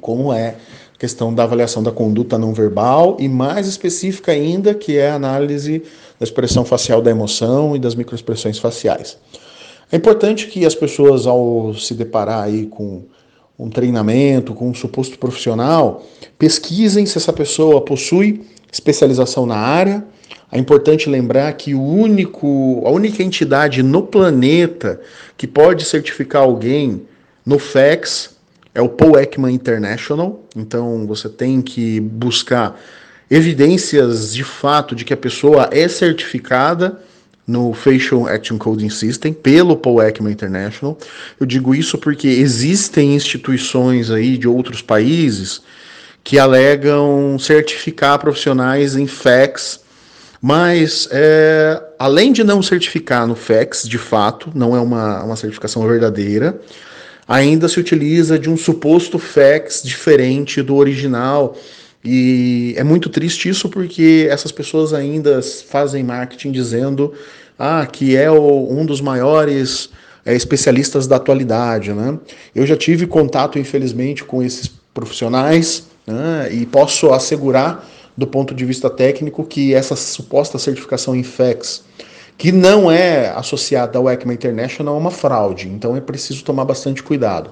como 0.00 0.32
é 0.32 0.56
a 0.94 0.98
questão 0.98 1.32
da 1.32 1.44
avaliação 1.44 1.82
da 1.82 1.92
conduta 1.92 2.38
não 2.38 2.52
verbal 2.52 3.16
e 3.20 3.28
mais 3.28 3.66
específica 3.66 4.32
ainda, 4.32 4.74
que 4.74 4.96
é 4.96 5.10
a 5.10 5.14
análise 5.14 5.82
da 6.18 6.24
expressão 6.24 6.64
facial 6.64 7.00
da 7.00 7.10
emoção 7.10 7.76
e 7.76 7.78
das 7.78 7.94
microexpressões 7.94 8.58
faciais. 8.58 9.16
É 9.92 9.96
importante 9.96 10.46
que 10.46 10.64
as 10.64 10.74
pessoas, 10.74 11.26
ao 11.26 11.74
se 11.74 11.94
deparar 11.94 12.44
aí 12.44 12.66
com 12.66 13.02
um 13.58 13.68
treinamento, 13.68 14.54
com 14.54 14.70
um 14.70 14.74
suposto 14.74 15.18
profissional, 15.18 16.02
pesquisem 16.38 17.04
se 17.04 17.18
essa 17.18 17.32
pessoa 17.32 17.82
possui 17.82 18.42
especialização 18.72 19.44
na 19.44 19.56
área. 19.56 20.04
É 20.50 20.58
importante 20.58 21.10
lembrar 21.10 21.52
que 21.54 21.74
o 21.74 21.82
único, 21.82 22.82
a 22.86 22.90
única 22.90 23.22
entidade 23.22 23.82
no 23.82 24.02
planeta 24.02 25.00
que 25.36 25.46
pode 25.46 25.84
certificar 25.84 26.42
alguém 26.42 27.02
no 27.44 27.58
FEX 27.58 28.36
é 28.74 28.80
o 28.80 28.88
Paul 28.88 29.18
Ekman 29.18 29.52
International. 29.52 30.44
Então 30.54 31.06
você 31.06 31.28
tem 31.28 31.60
que 31.60 32.00
buscar 32.00 32.78
evidências 33.30 34.34
de 34.34 34.44
fato 34.44 34.94
de 34.94 35.04
que 35.04 35.14
a 35.14 35.16
pessoa 35.16 35.68
é 35.72 35.86
certificada 35.88 37.00
no 37.46 37.72
Facial 37.72 38.28
Action 38.28 38.58
Coding 38.58 38.90
System 38.90 39.32
pelo 39.32 39.76
Paul 39.76 40.02
Ekman 40.02 40.32
International. 40.32 40.96
Eu 41.38 41.46
digo 41.46 41.74
isso 41.74 41.98
porque 41.98 42.28
existem 42.28 43.14
instituições 43.14 44.10
aí 44.10 44.38
de 44.38 44.46
outros 44.46 44.80
países 44.80 45.62
que 46.22 46.38
alegam 46.38 47.36
certificar 47.38 48.18
profissionais 48.18 48.94
em 48.94 49.06
FACS, 49.06 49.80
mas 50.40 51.08
é, 51.10 51.82
além 51.98 52.32
de 52.32 52.44
não 52.44 52.62
certificar 52.62 53.26
no 53.26 53.34
FACS, 53.34 53.88
de 53.88 53.98
fato, 53.98 54.50
não 54.54 54.76
é 54.76 54.80
uma, 54.80 55.24
uma 55.24 55.36
certificação 55.36 55.86
verdadeira, 55.86 56.60
ainda 57.30 57.68
se 57.68 57.78
utiliza 57.78 58.36
de 58.36 58.50
um 58.50 58.56
suposto 58.56 59.16
FACS 59.16 59.84
diferente 59.84 60.60
do 60.62 60.74
original. 60.74 61.56
E 62.04 62.74
é 62.76 62.82
muito 62.82 63.08
triste 63.08 63.48
isso 63.48 63.68
porque 63.68 64.26
essas 64.28 64.50
pessoas 64.50 64.92
ainda 64.92 65.40
fazem 65.40 66.02
marketing 66.02 66.50
dizendo 66.50 67.14
ah, 67.56 67.86
que 67.86 68.16
é 68.16 68.28
o, 68.28 68.66
um 68.68 68.84
dos 68.84 69.00
maiores 69.00 69.90
é, 70.24 70.34
especialistas 70.34 71.06
da 71.06 71.16
atualidade. 71.16 71.92
Né? 71.92 72.18
Eu 72.52 72.66
já 72.66 72.76
tive 72.76 73.06
contato, 73.06 73.60
infelizmente, 73.60 74.24
com 74.24 74.42
esses 74.42 74.68
profissionais 74.92 75.84
né, 76.04 76.48
e 76.50 76.66
posso 76.66 77.12
assegurar, 77.12 77.88
do 78.16 78.26
ponto 78.26 78.52
de 78.52 78.64
vista 78.64 78.90
técnico, 78.90 79.44
que 79.44 79.72
essa 79.72 79.94
suposta 79.94 80.58
certificação 80.58 81.14
em 81.14 81.22
FEX, 81.22 81.84
que 82.40 82.50
não 82.50 82.90
é 82.90 83.28
associada 83.28 83.98
ao 83.98 84.08
ECMA 84.08 84.32
International, 84.32 84.94
é 84.94 84.98
uma 84.98 85.10
fraude. 85.10 85.68
Então 85.68 85.94
é 85.94 86.00
preciso 86.00 86.42
tomar 86.42 86.64
bastante 86.64 87.02
cuidado. 87.02 87.50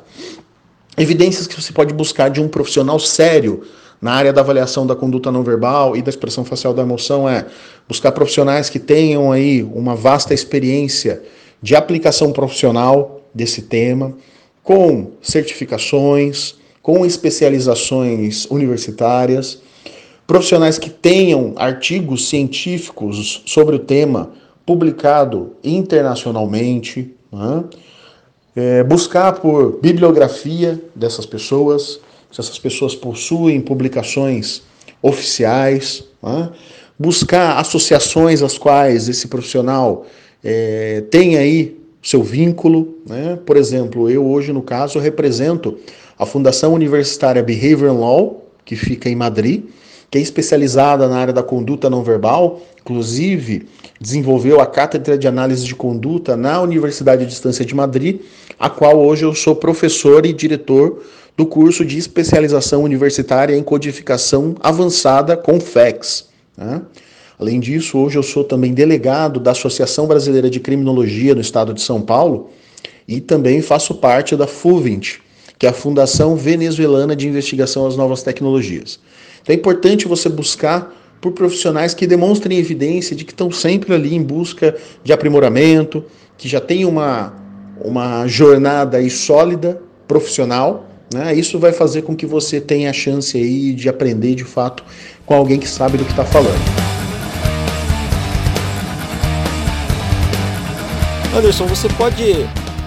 Evidências 0.96 1.46
que 1.46 1.60
você 1.60 1.74
pode 1.74 1.92
buscar 1.92 2.30
de 2.30 2.40
um 2.40 2.48
profissional 2.48 2.98
sério 2.98 3.64
na 4.00 4.12
área 4.12 4.32
da 4.32 4.40
avaliação 4.40 4.86
da 4.86 4.96
conduta 4.96 5.30
não 5.30 5.42
verbal 5.42 5.94
e 5.94 6.00
da 6.00 6.08
expressão 6.08 6.42
facial 6.42 6.72
da 6.72 6.80
emoção 6.80 7.28
é 7.28 7.44
buscar 7.86 8.12
profissionais 8.12 8.70
que 8.70 8.78
tenham 8.78 9.30
aí 9.30 9.62
uma 9.62 9.94
vasta 9.94 10.32
experiência 10.32 11.22
de 11.60 11.76
aplicação 11.76 12.32
profissional 12.32 13.20
desse 13.34 13.60
tema, 13.60 14.14
com 14.62 15.10
certificações, 15.20 16.54
com 16.80 17.04
especializações 17.04 18.46
universitárias, 18.46 19.60
profissionais 20.26 20.78
que 20.78 20.88
tenham 20.88 21.52
artigos 21.56 22.30
científicos 22.30 23.42
sobre 23.44 23.76
o 23.76 23.80
tema 23.80 24.32
publicado 24.68 25.56
internacionalmente, 25.64 27.14
né? 27.32 27.64
é, 28.54 28.84
buscar 28.84 29.32
por 29.32 29.80
bibliografia 29.80 30.78
dessas 30.94 31.24
pessoas, 31.24 31.98
se 32.30 32.38
essas 32.38 32.58
pessoas 32.58 32.94
possuem 32.94 33.62
publicações 33.62 34.60
oficiais, 35.00 36.04
né? 36.22 36.50
buscar 36.98 37.56
associações 37.56 38.42
às 38.42 38.58
quais 38.58 39.08
esse 39.08 39.28
profissional 39.28 40.04
é, 40.44 41.02
tem 41.10 41.38
aí 41.38 41.80
seu 42.02 42.22
vínculo. 42.22 42.98
Né? 43.08 43.38
Por 43.46 43.56
exemplo, 43.56 44.10
eu 44.10 44.26
hoje, 44.26 44.52
no 44.52 44.60
caso, 44.60 44.98
represento 44.98 45.78
a 46.18 46.26
Fundação 46.26 46.74
Universitária 46.74 47.42
Behavior 47.42 47.98
Law, 47.98 48.46
que 48.66 48.76
fica 48.76 49.08
em 49.08 49.16
Madrid, 49.16 49.64
que 50.10 50.18
é 50.18 50.20
especializada 50.20 51.08
na 51.08 51.18
área 51.18 51.32
da 51.32 51.42
conduta 51.42 51.90
não 51.90 52.02
verbal, 52.02 52.60
inclusive 52.80 53.68
desenvolveu 54.00 54.60
a 54.60 54.66
Cátedra 54.66 55.18
de 55.18 55.28
Análise 55.28 55.64
de 55.64 55.74
Conduta 55.74 56.36
na 56.36 56.60
Universidade 56.60 57.24
de 57.24 57.30
Distância 57.30 57.64
de 57.64 57.74
Madrid, 57.74 58.20
a 58.58 58.70
qual 58.70 58.98
hoje 58.98 59.24
eu 59.24 59.34
sou 59.34 59.54
professor 59.54 60.24
e 60.24 60.32
diretor 60.32 61.02
do 61.36 61.46
curso 61.46 61.84
de 61.84 61.98
especialização 61.98 62.82
universitária 62.82 63.56
em 63.56 63.62
codificação 63.62 64.56
avançada 64.60 65.36
com 65.36 65.60
FEX. 65.60 66.28
Né? 66.56 66.82
Além 67.38 67.60
disso, 67.60 67.98
hoje 67.98 68.18
eu 68.18 68.22
sou 68.22 68.42
também 68.42 68.74
delegado 68.74 69.38
da 69.38 69.52
Associação 69.52 70.06
Brasileira 70.06 70.50
de 70.50 70.58
Criminologia 70.58 71.34
no 71.34 71.40
estado 71.40 71.72
de 71.72 71.80
São 71.80 72.00
Paulo 72.00 72.50
e 73.06 73.20
também 73.20 73.62
faço 73.62 73.94
parte 73.94 74.34
da 74.34 74.46
FUVINT, 74.46 75.20
que 75.56 75.66
é 75.66 75.68
a 75.68 75.72
Fundação 75.72 76.34
Venezuelana 76.34 77.14
de 77.14 77.28
Investigação 77.28 77.86
às 77.86 77.96
Novas 77.96 78.22
Tecnologias. 78.22 78.98
Então 79.48 79.56
é 79.56 79.58
importante 79.58 80.06
você 80.06 80.28
buscar 80.28 80.94
por 81.22 81.32
profissionais 81.32 81.94
que 81.94 82.06
demonstrem 82.06 82.58
evidência 82.58 83.16
de 83.16 83.24
que 83.24 83.32
estão 83.32 83.50
sempre 83.50 83.94
ali 83.94 84.14
em 84.14 84.22
busca 84.22 84.76
de 85.02 85.10
aprimoramento, 85.10 86.04
que 86.36 86.46
já 86.46 86.60
tem 86.60 86.84
uma, 86.84 87.32
uma 87.80 88.26
jornada 88.26 88.98
aí 88.98 89.08
sólida, 89.08 89.80
profissional, 90.06 90.86
né? 91.10 91.34
Isso 91.34 91.58
vai 91.58 91.72
fazer 91.72 92.02
com 92.02 92.14
que 92.14 92.26
você 92.26 92.60
tenha 92.60 92.90
a 92.90 92.92
chance 92.92 93.38
aí 93.38 93.72
de 93.72 93.88
aprender 93.88 94.34
de 94.34 94.44
fato 94.44 94.84
com 95.24 95.34
alguém 95.34 95.58
que 95.58 95.66
sabe 95.66 95.96
do 95.96 96.04
que 96.04 96.10
está 96.10 96.26
falando. 96.26 96.60
Anderson, 101.34 101.66
você 101.66 101.88
pode 101.88 102.34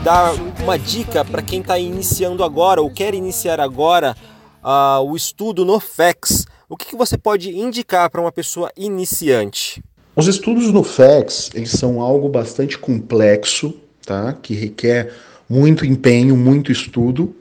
dar 0.04 0.36
uma 0.62 0.78
dica 0.78 1.26
para 1.26 1.42
quem 1.42 1.62
está 1.62 1.80
iniciando 1.80 2.44
agora 2.44 2.84
ou 2.84 2.92
quer 2.92 3.16
iniciar 3.16 3.60
agora 3.60 4.16
uh, 4.64 5.02
o 5.04 5.16
estudo 5.16 5.66
no 5.66 5.80
FEX? 5.80 6.51
O 6.72 6.78
que, 6.78 6.86
que 6.86 6.96
você 6.96 7.18
pode 7.18 7.50
indicar 7.50 8.10
para 8.10 8.22
uma 8.22 8.32
pessoa 8.32 8.72
iniciante? 8.78 9.84
Os 10.16 10.30
estudos 10.30 10.72
no 10.72 10.86
FEX 10.86 11.50
eles 11.54 11.72
são 11.72 12.00
algo 12.00 12.30
bastante 12.30 12.78
complexo, 12.78 13.74
tá? 14.06 14.32
Que 14.42 14.54
requer 14.54 15.14
muito 15.50 15.86
empenho, 15.86 16.38
muito 16.38 16.72
estudo. 16.72 17.36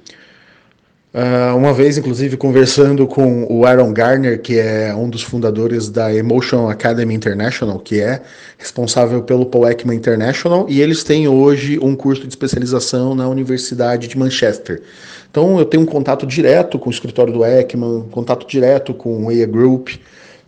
Uh, 1.12 1.56
uma 1.56 1.72
vez, 1.72 1.98
inclusive, 1.98 2.36
conversando 2.36 3.04
com 3.04 3.44
o 3.50 3.66
Aaron 3.66 3.92
Garner, 3.92 4.40
que 4.40 4.56
é 4.60 4.94
um 4.94 5.10
dos 5.10 5.24
fundadores 5.24 5.88
da 5.88 6.14
Emotion 6.14 6.70
Academy 6.70 7.12
International, 7.12 7.80
que 7.80 8.00
é 8.00 8.22
responsável 8.56 9.20
pelo 9.20 9.50
Ekman 9.68 9.96
International, 9.96 10.66
e 10.68 10.80
eles 10.80 11.02
têm 11.02 11.26
hoje 11.26 11.80
um 11.82 11.96
curso 11.96 12.22
de 12.22 12.28
especialização 12.28 13.16
na 13.16 13.28
Universidade 13.28 14.06
de 14.06 14.16
Manchester. 14.16 14.82
Então, 15.28 15.58
eu 15.58 15.64
tenho 15.64 15.82
um 15.82 15.86
contato 15.86 16.24
direto 16.24 16.78
com 16.78 16.88
o 16.88 16.92
escritório 16.92 17.32
do 17.32 17.44
Ekman, 17.44 18.02
contato 18.12 18.46
direto 18.46 18.94
com 18.94 19.26
o 19.26 19.32
EA 19.32 19.46
Group, 19.46 19.88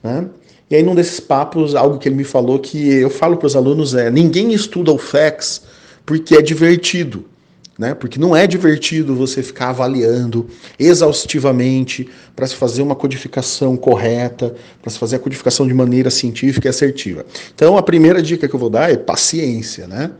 né? 0.00 0.26
E 0.70 0.76
aí, 0.76 0.82
num 0.82 0.94
desses 0.94 1.18
papos, 1.18 1.74
algo 1.74 1.98
que 1.98 2.08
ele 2.08 2.16
me 2.16 2.24
falou 2.24 2.60
que 2.60 2.94
eu 2.94 3.10
falo 3.10 3.36
para 3.36 3.46
os 3.48 3.56
alunos 3.56 3.94
é: 3.94 4.10
ninguém 4.10 4.52
estuda 4.52 4.92
o 4.92 4.96
FACS 4.96 5.62
porque 6.06 6.36
é 6.36 6.40
divertido 6.40 7.31
né? 7.78 7.94
Porque 7.94 8.18
não 8.18 8.36
é 8.36 8.46
divertido 8.46 9.14
você 9.14 9.42
ficar 9.42 9.70
avaliando 9.70 10.46
exaustivamente 10.78 12.08
para 12.36 12.46
se 12.46 12.54
fazer 12.54 12.82
uma 12.82 12.94
codificação 12.94 13.76
correta, 13.76 14.54
para 14.80 14.90
se 14.90 14.98
fazer 14.98 15.16
a 15.16 15.18
codificação 15.18 15.66
de 15.66 15.74
maneira 15.74 16.10
científica 16.10 16.68
e 16.68 16.70
assertiva. 16.70 17.24
Então, 17.54 17.76
a 17.76 17.82
primeira 17.82 18.22
dica 18.22 18.46
que 18.46 18.54
eu 18.54 18.60
vou 18.60 18.70
dar 18.70 18.90
é 18.90 18.96
paciência, 18.96 19.86
né? 19.86 20.10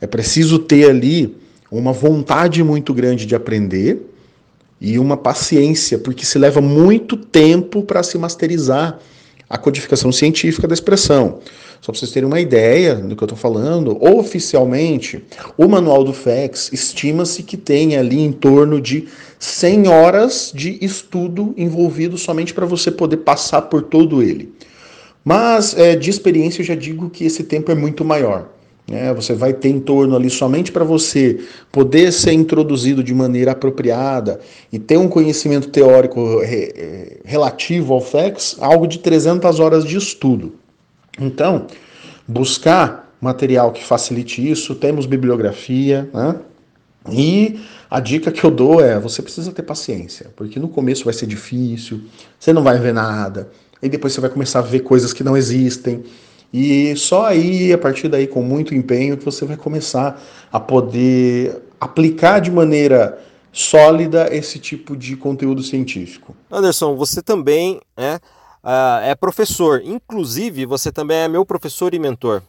É 0.00 0.06
preciso 0.06 0.58
ter 0.58 0.88
ali 0.88 1.36
uma 1.70 1.92
vontade 1.92 2.62
muito 2.62 2.92
grande 2.92 3.26
de 3.26 3.34
aprender 3.34 4.06
e 4.80 4.98
uma 4.98 5.16
paciência, 5.16 5.98
porque 5.98 6.24
se 6.24 6.38
leva 6.38 6.60
muito 6.60 7.16
tempo 7.16 7.82
para 7.82 8.02
se 8.02 8.16
masterizar 8.16 8.98
a 9.48 9.58
codificação 9.58 10.10
científica 10.10 10.66
da 10.66 10.74
expressão. 10.74 11.40
Só 11.80 11.92
para 11.92 11.98
vocês 11.98 12.12
terem 12.12 12.26
uma 12.26 12.40
ideia 12.40 12.94
do 12.94 13.16
que 13.16 13.22
eu 13.22 13.26
estou 13.26 13.38
falando, 13.38 13.96
oficialmente, 14.04 15.24
o 15.56 15.66
manual 15.66 16.04
do 16.04 16.12
FEX 16.12 16.70
estima-se 16.72 17.42
que 17.42 17.56
tenha 17.56 18.00
ali 18.00 18.20
em 18.20 18.32
torno 18.32 18.80
de 18.80 19.08
100 19.38 19.88
horas 19.88 20.52
de 20.54 20.78
estudo 20.84 21.54
envolvido 21.56 22.18
somente 22.18 22.52
para 22.52 22.66
você 22.66 22.90
poder 22.90 23.18
passar 23.18 23.62
por 23.62 23.82
todo 23.82 24.22
ele. 24.22 24.52
Mas 25.24 25.76
é, 25.76 25.96
de 25.96 26.10
experiência 26.10 26.60
eu 26.60 26.66
já 26.66 26.74
digo 26.74 27.08
que 27.08 27.24
esse 27.24 27.44
tempo 27.44 27.72
é 27.72 27.74
muito 27.74 28.04
maior. 28.04 28.50
Né? 28.86 29.14
Você 29.14 29.32
vai 29.32 29.54
ter 29.54 29.68
em 29.68 29.80
torno 29.80 30.16
ali 30.16 30.28
somente 30.28 30.70
para 30.70 30.84
você 30.84 31.38
poder 31.72 32.12
ser 32.12 32.32
introduzido 32.32 33.02
de 33.02 33.14
maneira 33.14 33.52
apropriada 33.52 34.40
e 34.70 34.78
ter 34.78 34.98
um 34.98 35.08
conhecimento 35.08 35.68
teórico 35.68 36.40
re, 36.40 36.72
é, 36.76 37.16
relativo 37.24 37.94
ao 37.94 38.00
FEX, 38.02 38.56
algo 38.60 38.86
de 38.86 38.98
300 38.98 39.60
horas 39.60 39.84
de 39.84 39.96
estudo. 39.96 40.59
Então, 41.20 41.66
buscar 42.26 43.12
material 43.20 43.70
que 43.72 43.84
facilite 43.84 44.48
isso, 44.48 44.74
temos 44.74 45.04
bibliografia, 45.06 46.08
né? 46.14 46.36
E 47.10 47.60
a 47.90 48.00
dica 48.00 48.30
que 48.30 48.44
eu 48.44 48.50
dou 48.50 48.80
é: 48.80 48.98
você 48.98 49.22
precisa 49.22 49.52
ter 49.52 49.62
paciência, 49.62 50.30
porque 50.36 50.58
no 50.58 50.68
começo 50.68 51.04
vai 51.04 51.14
ser 51.14 51.26
difícil, 51.26 52.02
você 52.38 52.52
não 52.52 52.62
vai 52.62 52.78
ver 52.78 52.92
nada, 52.92 53.50
e 53.82 53.88
depois 53.88 54.12
você 54.12 54.20
vai 54.20 54.30
começar 54.30 54.60
a 54.60 54.62
ver 54.62 54.80
coisas 54.80 55.12
que 55.12 55.24
não 55.24 55.36
existem. 55.36 56.04
E 56.52 56.96
só 56.96 57.26
aí, 57.26 57.72
a 57.72 57.78
partir 57.78 58.08
daí, 58.08 58.26
com 58.26 58.42
muito 58.42 58.74
empenho, 58.74 59.16
que 59.16 59.24
você 59.24 59.44
vai 59.44 59.56
começar 59.56 60.20
a 60.52 60.58
poder 60.58 61.62
aplicar 61.80 62.40
de 62.40 62.50
maneira 62.50 63.18
sólida 63.52 64.28
esse 64.34 64.58
tipo 64.58 64.96
de 64.96 65.16
conteúdo 65.16 65.62
científico. 65.62 66.34
Anderson, 66.50 66.96
você 66.96 67.22
também 67.22 67.80
é, 67.96 68.18
uh, 68.64 69.02
é 69.02 69.14
professor, 69.14 69.82
inclusive 69.84 70.66
você 70.66 70.90
também 70.90 71.18
é 71.18 71.28
meu 71.28 71.44
professor 71.44 71.94
e 71.94 71.98
mentor. 71.98 72.42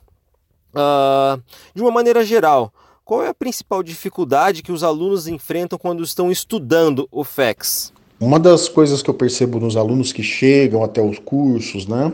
Uh, 0.73 1.41
de 1.75 1.81
uma 1.81 1.91
maneira 1.91 2.23
geral, 2.23 2.73
qual 3.03 3.23
é 3.23 3.27
a 3.27 3.33
principal 3.33 3.83
dificuldade 3.83 4.63
que 4.63 4.71
os 4.71 4.83
alunos 4.83 5.27
enfrentam 5.27 5.77
quando 5.77 6.03
estão 6.03 6.31
estudando 6.31 7.07
o 7.11 7.23
FEX? 7.23 7.91
Uma 8.19 8.39
das 8.39 8.69
coisas 8.69 9.01
que 9.01 9.09
eu 9.09 9.13
percebo 9.13 9.59
nos 9.59 9.75
alunos 9.75 10.13
que 10.13 10.23
chegam 10.23 10.83
até 10.83 11.01
os 11.01 11.19
cursos, 11.19 11.87
né? 11.87 12.13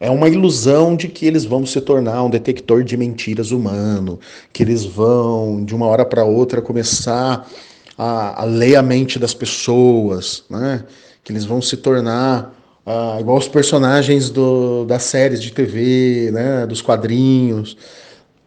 É 0.00 0.10
uma 0.10 0.28
ilusão 0.28 0.96
de 0.96 1.06
que 1.06 1.26
eles 1.26 1.44
vão 1.44 1.64
se 1.64 1.80
tornar 1.80 2.24
um 2.24 2.30
detector 2.30 2.82
de 2.82 2.96
mentiras 2.96 3.52
humano, 3.52 4.18
que 4.52 4.62
eles 4.62 4.84
vão, 4.84 5.64
de 5.64 5.76
uma 5.76 5.86
hora 5.86 6.04
para 6.04 6.24
outra, 6.24 6.60
começar 6.60 7.48
a, 7.96 8.42
a, 8.42 8.44
ler 8.44 8.74
a 8.74 8.82
mente 8.82 9.16
das 9.16 9.32
pessoas, 9.32 10.42
né? 10.50 10.84
que 11.22 11.30
eles 11.30 11.44
vão 11.44 11.62
se 11.62 11.76
tornar 11.76 12.52
ah, 12.84 13.18
igual 13.20 13.38
os 13.38 13.48
personagens 13.48 14.30
do, 14.30 14.84
das 14.84 15.02
séries 15.04 15.42
de 15.42 15.52
TV, 15.52 16.30
né? 16.32 16.66
dos 16.66 16.82
quadrinhos. 16.82 17.76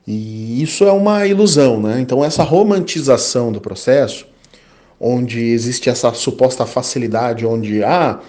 E 0.08 0.62
isso 0.62 0.84
é 0.84 0.92
uma 0.92 1.26
ilusão. 1.26 1.82
Né? 1.82 2.00
Então, 2.02 2.24
essa 2.24 2.44
romantização 2.44 3.52
do 3.52 3.62
processo, 3.62 4.28
onde 5.00 5.40
existe 5.40 5.90
essa 5.90 6.14
suposta 6.14 6.66
facilidade, 6.66 7.46
onde, 7.46 7.84
ah, 7.84 8.20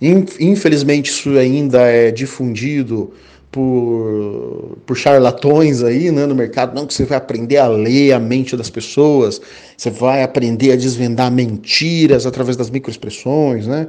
Infelizmente, 0.00 1.10
isso 1.10 1.30
ainda 1.30 1.80
é 1.80 2.12
difundido 2.12 3.12
por, 3.50 4.78
por 4.86 4.96
charlatões 4.96 5.82
aí 5.82 6.10
né, 6.12 6.24
no 6.24 6.36
mercado. 6.36 6.74
Não, 6.74 6.86
que 6.86 6.94
você 6.94 7.04
vai 7.04 7.18
aprender 7.18 7.56
a 7.56 7.66
ler 7.66 8.12
a 8.12 8.20
mente 8.20 8.56
das 8.56 8.70
pessoas, 8.70 9.40
você 9.76 9.90
vai 9.90 10.22
aprender 10.22 10.72
a 10.72 10.76
desvendar 10.76 11.32
mentiras 11.32 12.26
através 12.26 12.56
das 12.56 12.70
microexpressões, 12.70 13.66
né? 13.66 13.88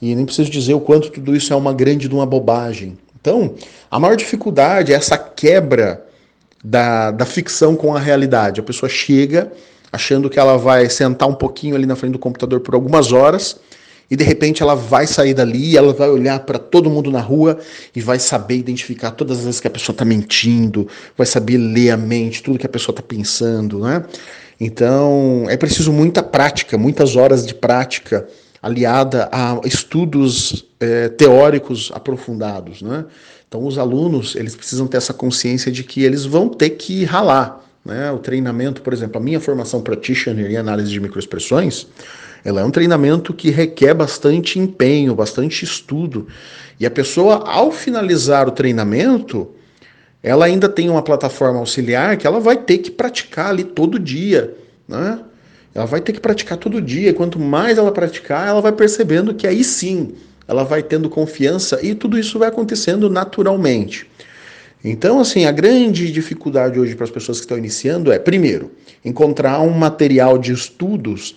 E 0.00 0.14
nem 0.14 0.24
preciso 0.24 0.50
dizer 0.50 0.74
o 0.74 0.80
quanto 0.80 1.10
tudo 1.10 1.34
isso 1.36 1.52
é 1.52 1.56
uma 1.56 1.72
grande 1.72 2.08
de 2.08 2.14
uma 2.14 2.26
bobagem. 2.26 2.96
Então, 3.20 3.54
a 3.90 3.98
maior 3.98 4.16
dificuldade 4.16 4.92
é 4.92 4.96
essa 4.96 5.18
quebra 5.18 6.06
da, 6.64 7.10
da 7.10 7.26
ficção 7.26 7.76
com 7.76 7.94
a 7.94 7.98
realidade. 7.98 8.60
A 8.60 8.62
pessoa 8.62 8.88
chega 8.88 9.52
achando 9.92 10.30
que 10.30 10.38
ela 10.38 10.56
vai 10.56 10.88
sentar 10.88 11.28
um 11.28 11.34
pouquinho 11.34 11.74
ali 11.74 11.84
na 11.84 11.96
frente 11.96 12.12
do 12.12 12.18
computador 12.18 12.60
por 12.60 12.74
algumas 12.74 13.12
horas 13.12 13.58
e 14.10 14.16
de 14.16 14.24
repente 14.24 14.62
ela 14.62 14.74
vai 14.74 15.06
sair 15.06 15.34
dali, 15.34 15.76
ela 15.76 15.92
vai 15.92 16.08
olhar 16.08 16.40
para 16.40 16.58
todo 16.58 16.90
mundo 16.90 17.10
na 17.10 17.20
rua 17.20 17.58
e 17.94 18.00
vai 18.00 18.18
saber 18.18 18.56
identificar 18.56 19.12
todas 19.12 19.38
as 19.38 19.44
vezes 19.44 19.60
que 19.60 19.68
a 19.68 19.70
pessoa 19.70 19.94
está 19.94 20.04
mentindo, 20.04 20.88
vai 21.16 21.26
saber 21.26 21.58
ler 21.58 21.90
a 21.90 21.96
mente, 21.96 22.42
tudo 22.42 22.58
que 22.58 22.66
a 22.66 22.68
pessoa 22.68 22.92
está 22.92 23.02
pensando, 23.02 23.80
né? 23.80 24.04
Então 24.60 25.46
é 25.48 25.56
preciso 25.56 25.92
muita 25.92 26.22
prática, 26.22 26.76
muitas 26.76 27.14
horas 27.16 27.46
de 27.46 27.54
prática 27.54 28.26
aliada 28.62 29.28
a 29.32 29.60
estudos 29.64 30.66
é, 30.78 31.08
teóricos 31.08 31.90
aprofundados, 31.94 32.82
né? 32.82 33.04
Então 33.48 33.64
os 33.66 33.78
alunos 33.78 34.36
eles 34.36 34.54
precisam 34.54 34.86
ter 34.86 34.98
essa 34.98 35.12
consciência 35.12 35.72
de 35.72 35.82
que 35.82 36.04
eles 36.04 36.24
vão 36.24 36.48
ter 36.48 36.70
que 36.70 37.04
ralar, 37.04 37.64
né? 37.84 38.12
O 38.12 38.18
treinamento, 38.18 38.82
por 38.82 38.92
exemplo, 38.92 39.18
a 39.18 39.24
minha 39.24 39.40
formação 39.40 39.80
practitioner 39.80 40.50
em 40.50 40.56
análise 40.56 40.90
de 40.90 41.00
microexpressões 41.00 41.86
ela 42.44 42.60
é 42.60 42.64
um 42.64 42.70
treinamento 42.70 43.34
que 43.34 43.50
requer 43.50 43.94
bastante 43.94 44.58
empenho, 44.58 45.14
bastante 45.14 45.64
estudo. 45.64 46.26
E 46.78 46.86
a 46.86 46.90
pessoa, 46.90 47.44
ao 47.46 47.70
finalizar 47.70 48.48
o 48.48 48.52
treinamento, 48.52 49.50
ela 50.22 50.46
ainda 50.46 50.68
tem 50.68 50.88
uma 50.88 51.02
plataforma 51.02 51.58
auxiliar 51.58 52.16
que 52.16 52.26
ela 52.26 52.40
vai 52.40 52.56
ter 52.56 52.78
que 52.78 52.90
praticar 52.90 53.48
ali 53.48 53.64
todo 53.64 53.98
dia, 53.98 54.54
né? 54.88 55.20
Ela 55.74 55.86
vai 55.86 56.00
ter 56.00 56.12
que 56.12 56.20
praticar 56.20 56.58
todo 56.58 56.80
dia. 56.80 57.14
Quanto 57.14 57.38
mais 57.38 57.78
ela 57.78 57.92
praticar, 57.92 58.48
ela 58.48 58.60
vai 58.60 58.72
percebendo 58.72 59.34
que 59.34 59.46
aí 59.46 59.62
sim 59.62 60.14
ela 60.46 60.64
vai 60.64 60.82
tendo 60.82 61.08
confiança 61.08 61.78
e 61.80 61.94
tudo 61.94 62.18
isso 62.18 62.38
vai 62.38 62.48
acontecendo 62.48 63.08
naturalmente. 63.08 64.10
Então, 64.82 65.20
assim, 65.20 65.44
a 65.44 65.52
grande 65.52 66.10
dificuldade 66.10 66.80
hoje 66.80 66.96
para 66.96 67.04
as 67.04 67.10
pessoas 67.10 67.38
que 67.38 67.44
estão 67.44 67.58
iniciando 67.58 68.10
é, 68.10 68.18
primeiro, 68.18 68.72
encontrar 69.04 69.60
um 69.60 69.70
material 69.70 70.38
de 70.38 70.52
estudos 70.52 71.36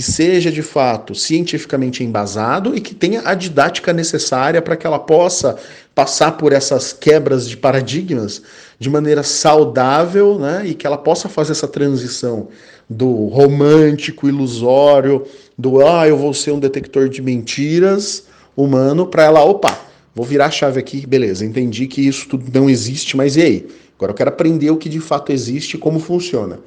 que 0.00 0.02
seja 0.02 0.50
de 0.50 0.62
fato 0.62 1.14
cientificamente 1.14 2.02
embasado 2.02 2.74
e 2.74 2.80
que 2.80 2.94
tenha 2.94 3.20
a 3.22 3.34
didática 3.34 3.92
necessária 3.92 4.62
para 4.62 4.74
que 4.74 4.86
ela 4.86 4.98
possa 4.98 5.58
passar 5.94 6.38
por 6.38 6.54
essas 6.54 6.90
quebras 6.90 7.46
de 7.46 7.54
paradigmas 7.54 8.40
de 8.78 8.88
maneira 8.88 9.22
saudável, 9.22 10.38
né, 10.38 10.62
e 10.64 10.72
que 10.72 10.86
ela 10.86 10.96
possa 10.96 11.28
fazer 11.28 11.52
essa 11.52 11.68
transição 11.68 12.48
do 12.88 13.26
romântico, 13.26 14.26
ilusório, 14.26 15.26
do 15.58 15.86
ah, 15.86 16.08
eu 16.08 16.16
vou 16.16 16.32
ser 16.32 16.52
um 16.52 16.58
detector 16.58 17.10
de 17.10 17.20
mentiras 17.20 18.24
humano 18.56 19.06
para 19.06 19.24
ela, 19.24 19.44
opa, 19.44 19.78
vou 20.14 20.24
virar 20.24 20.46
a 20.46 20.50
chave 20.50 20.80
aqui, 20.80 21.06
beleza, 21.06 21.44
entendi 21.44 21.86
que 21.86 22.08
isso 22.08 22.26
tudo 22.26 22.46
não 22.58 22.70
existe, 22.70 23.18
mas 23.18 23.36
e 23.36 23.42
aí? 23.42 23.68
Agora 23.98 24.12
eu 24.12 24.16
quero 24.16 24.30
aprender 24.30 24.70
o 24.70 24.78
que 24.78 24.88
de 24.88 24.98
fato 24.98 25.30
existe 25.30 25.74
e 25.74 25.78
como 25.78 26.00
funciona 26.00 26.58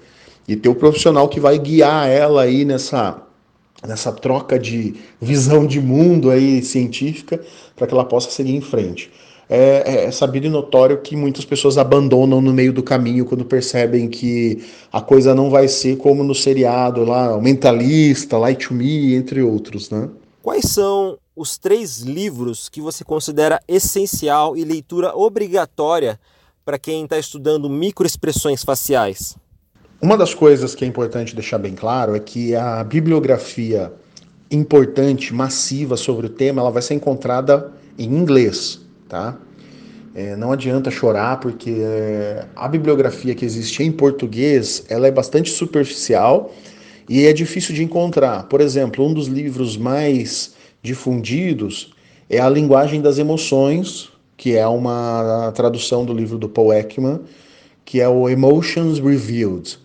e 0.48 0.56
ter 0.56 0.70
o 0.70 0.76
profissional 0.76 1.28
que 1.28 1.40
vai 1.40 1.58
guiar 1.58 2.08
ela 2.08 2.44
aí 2.44 2.66
nessa 2.66 3.22
nessa 3.86 4.12
troca 4.12 4.58
de 4.58 4.96
visão 5.20 5.68
de 5.68 5.82
mundo 5.82 6.32
aí 6.32 6.64
científica 6.64 7.42
para 7.76 7.86
que 7.86 7.94
ela 7.94 8.06
possa 8.06 8.32
seguir 8.32 8.56
em 8.56 8.62
frente. 8.62 9.12
É, 9.50 9.84
é, 9.86 10.06
é, 10.06 10.12
sabido 10.12 10.48
e 10.48 10.50
notório 10.50 11.02
que 11.02 11.18
muitas 11.18 11.44
pessoas 11.44 11.78
abandonam 11.78 12.42
no 12.42 12.54
meio 12.54 12.72
do 12.72 12.82
caminho 12.82 13.26
quando 13.26 13.44
percebem 13.44 14.08
que 14.08 14.64
a 14.92 15.02
coisa 15.02 15.36
não 15.36 15.50
vai 15.50 15.68
ser 15.68 15.98
como 15.98 16.24
no 16.24 16.34
seriado 16.34 17.04
lá, 17.04 17.36
o 17.36 17.42
Mentalista, 17.42 18.38
Light 18.38 18.68
to 18.68 18.74
Me, 18.74 19.14
entre 19.16 19.42
outros, 19.42 19.90
né? 19.90 20.10
Quais 20.42 20.66
são 20.66 21.18
os 21.36 21.58
três 21.58 22.00
livros 22.00 22.70
que 22.70 22.82
você 22.82 23.04
considera 23.04 23.60
essencial 23.68 24.56
e 24.56 24.64
leitura 24.64 25.16
obrigatória 25.16 26.20
para 26.64 26.80
quem 26.80 27.04
está 27.04 27.20
estudando 27.20 27.70
microexpressões 27.70 28.64
faciais? 28.64 29.36
Uma 30.04 30.18
das 30.18 30.34
coisas 30.34 30.76
que 30.76 30.84
é 30.84 30.88
importante 30.88 31.34
deixar 31.34 31.58
bem 31.58 31.74
claro 31.74 32.14
é 32.14 32.20
que 32.20 32.54
a 32.54 32.84
bibliografia 32.84 33.90
importante, 34.52 35.34
massiva 35.34 35.96
sobre 35.96 36.26
o 36.26 36.30
tema, 36.30 36.60
ela 36.60 36.70
vai 36.70 36.82
ser 36.82 36.96
encontrada 36.96 37.72
em 37.98 38.14
inglês, 38.14 38.82
tá? 39.08 39.38
É, 40.14 40.36
não 40.36 40.52
adianta 40.52 40.92
chorar 40.92 41.40
porque 41.40 41.78
é, 41.80 42.46
a 42.54 42.68
bibliografia 42.68 43.34
que 43.34 43.46
existe 43.46 43.82
em 43.82 43.94
português 43.94 44.84
ela 44.90 45.08
é 45.08 45.12
bastante 45.12 45.50
superficial 45.50 46.54
e 47.08 47.26
é 47.26 47.32
difícil 47.32 47.74
de 47.74 47.82
encontrar. 47.82 48.44
Por 48.50 48.60
exemplo, 48.60 49.08
um 49.08 49.14
dos 49.14 49.28
livros 49.28 49.78
mais 49.78 50.54
difundidos 50.82 51.94
é 52.30 52.42
A 52.42 52.50
Linguagem 52.50 53.02
das 53.02 53.20
Emoções, 53.20 54.10
que 54.36 54.54
é 54.58 54.68
uma 54.68 55.54
tradução 55.56 56.04
do 56.04 56.14
livro 56.14 56.38
do 56.38 56.50
Paul 56.50 56.74
Ekman, 56.74 57.22
que 57.86 58.02
é 58.02 58.10
o 58.10 58.28
Emotions 58.28 59.00
Revealed. 59.00 59.82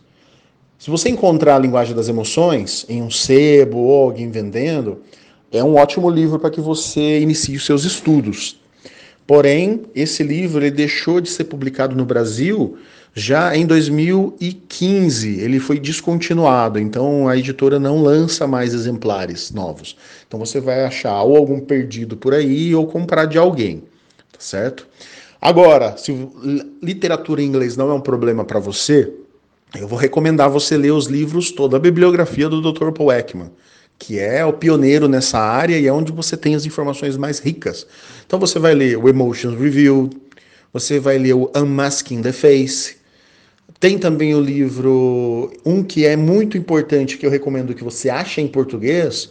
Se 0.79 0.91
você 0.91 1.09
encontrar 1.09 1.57
a 1.57 1.59
linguagem 1.59 1.93
das 1.93 2.09
emoções 2.09 2.87
em 2.89 3.03
um 3.03 3.11
sebo 3.11 3.79
ou 3.79 4.05
alguém 4.05 4.31
vendendo, 4.31 5.03
é 5.51 5.63
um 5.63 5.75
ótimo 5.75 6.09
livro 6.09 6.39
para 6.39 6.51
que 6.51 6.61
você 6.61 7.19
inicie 7.19 7.57
os 7.57 7.67
seus 7.67 7.85
estudos. 7.85 8.61
Porém, 9.27 9.83
esse 9.93 10.23
livro 10.23 10.63
ele 10.65 10.71
deixou 10.71 11.21
de 11.21 11.31
ser 11.31 11.45
publicado 11.45 11.97
no 11.97 12.05
Brasil 12.05 12.79
já 13.13 13.57
em 13.57 13.67
2015. 13.67 15.41
Ele 15.41 15.59
foi 15.59 15.81
descontinuado, 15.81 16.79
então 16.79 17.27
a 17.27 17.37
editora 17.37 17.81
não 17.81 18.01
lança 18.01 18.47
mais 18.47 18.73
exemplares 18.73 19.51
novos. 19.51 19.97
Então 20.29 20.39
você 20.39 20.61
vai 20.61 20.85
achar 20.85 21.21
ou 21.25 21.37
algum 21.37 21.59
perdido 21.59 22.17
por 22.17 22.33
aí 22.33 22.73
ou 22.73 22.87
comprar 22.87 23.25
de 23.25 23.37
alguém, 23.37 23.83
tá 24.33 24.39
certo? 24.39 24.87
Agora, 25.41 25.97
se 25.97 26.15
literatura 26.81 27.43
em 27.43 27.47
inglês 27.47 27.77
não 27.77 27.91
é 27.91 27.95
um 27.95 28.01
problema 28.01 28.45
para 28.45 28.61
você, 28.61 29.13
eu 29.77 29.87
vou 29.87 29.99
recomendar 29.99 30.49
você 30.49 30.77
ler 30.77 30.93
os 30.93 31.07
livros, 31.07 31.51
toda 31.51 31.77
a 31.77 31.81
bibliografia 31.81 32.49
do 32.49 32.61
Dr. 32.61 32.91
Paul 32.91 33.13
Ekman, 33.13 33.51
que 33.99 34.19
é 34.19 34.45
o 34.45 34.53
pioneiro 34.53 35.09
nessa 35.09 35.39
área 35.39 35.79
e 35.79 35.87
é 35.87 35.93
onde 35.93 36.11
você 36.11 36.37
tem 36.37 36.55
as 36.55 36.65
informações 36.65 37.17
mais 37.17 37.39
ricas. 37.39 37.87
Então 38.27 38.39
você 38.39 38.59
vai 38.59 38.75
ler 38.75 38.97
o 38.97 39.09
Emotions 39.09 39.59
Review, 39.59 40.09
você 40.73 40.99
vai 40.99 41.19
ler 41.19 41.35
o 41.35 41.51
Unmasking 41.55 42.23
the 42.23 42.33
Face. 42.33 42.97
Tem 43.79 43.99
também 43.99 44.35
o 44.35 44.41
livro, 44.41 45.53
um 45.65 45.83
que 45.83 46.07
é 46.07 46.17
muito 46.17 46.57
importante, 46.57 47.19
que 47.19 47.27
eu 47.27 47.31
recomendo 47.31 47.75
que 47.75 47.85
você 47.85 48.09
ache 48.09 48.41
em 48.41 48.49
português, 48.49 49.31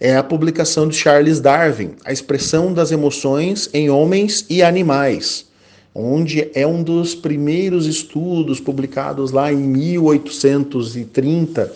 é 0.00 0.16
a 0.16 0.22
publicação 0.22 0.88
de 0.88 0.96
Charles 0.96 1.40
Darwin, 1.40 1.92
A 2.04 2.12
Expressão 2.12 2.72
das 2.72 2.90
Emoções 2.90 3.68
em 3.72 3.90
Homens 3.90 4.46
e 4.48 4.62
Animais 4.62 5.46
onde 5.94 6.50
é 6.54 6.66
um 6.66 6.82
dos 6.82 7.14
primeiros 7.14 7.86
estudos 7.86 8.58
publicados 8.58 9.30
lá 9.30 9.52
em 9.52 9.56
1830 9.56 11.72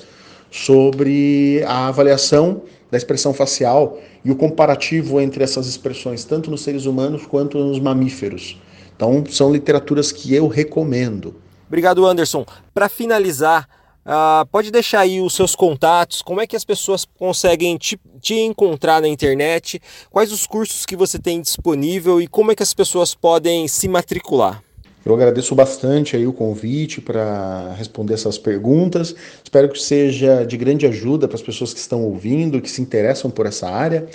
sobre 0.51 1.63
a 1.67 1.89
avaliação 1.89 2.63
da 2.91 2.97
expressão 2.97 3.33
facial 3.33 3.99
e 4.25 4.31
o 4.31 4.37
comparativo 4.37 5.21
entre 5.21 5.45
essas 5.45 5.67
expressões, 5.67 6.25
tanto 6.25 6.51
nos 6.51 6.63
seres 6.63 6.87
humanos 6.87 7.27
quanto 7.27 7.59
nos 7.59 7.79
mamíferos. 7.79 8.61
Então, 8.97 9.23
são 9.31 9.53
literaturas 9.53 10.11
que 10.11 10.35
eu 10.35 10.49
recomendo. 10.49 11.37
Obrigado, 11.69 12.05
Anderson. 12.05 12.45
Para 12.75 12.89
finalizar, 12.89 13.69
Uh, 14.09 14.47
pode 14.47 14.71
deixar 14.71 15.01
aí 15.01 15.21
os 15.21 15.35
seus 15.35 15.55
contatos, 15.55 16.23
como 16.23 16.40
é 16.40 16.47
que 16.47 16.57
as 16.57 16.64
pessoas 16.64 17.07
conseguem 17.18 17.77
te, 17.77 18.01
te, 18.23 18.37
encontrar 18.37 19.03
na 19.03 19.09
internet, 19.09 19.79
quais 20.11 20.33
os 20.33 20.47
cursos 20.47 20.87
que 20.87 20.97
você 20.97 21.18
tem 21.18 21.42
disponível 21.42 22.18
e 22.18 22.27
como 22.27 22.51
é 22.51 22.55
que 22.55 22.62
as 22.62 22.73
pessoas 22.73 23.14
podem 23.14 23.68
se 23.68 23.87
matricular. 23.87 24.62
Eu 25.05 25.12
agradeço 25.12 25.55
bastante 25.55 26.16
aí 26.16 26.27
o 26.27 26.33
convite 26.33 27.03
para 27.03 27.75
responder 27.75 28.14
essas 28.14 28.38
perguntas. 28.38 29.14
Espero 29.44 29.68
que 29.68 29.79
seja 29.79 30.42
de 30.42 30.57
grande 30.57 30.87
ajuda 30.87 31.29
para 31.29 31.37
as 31.37 31.42
pessoas 31.42 31.75
que 31.75 31.81
estão 31.81 32.03
ouvindo, 32.03 32.62
que 32.62 32.71
se 32.71 32.81
interessam 32.81 33.31
por 33.31 33.44
essa 33.44 33.68
área. 33.68 34.07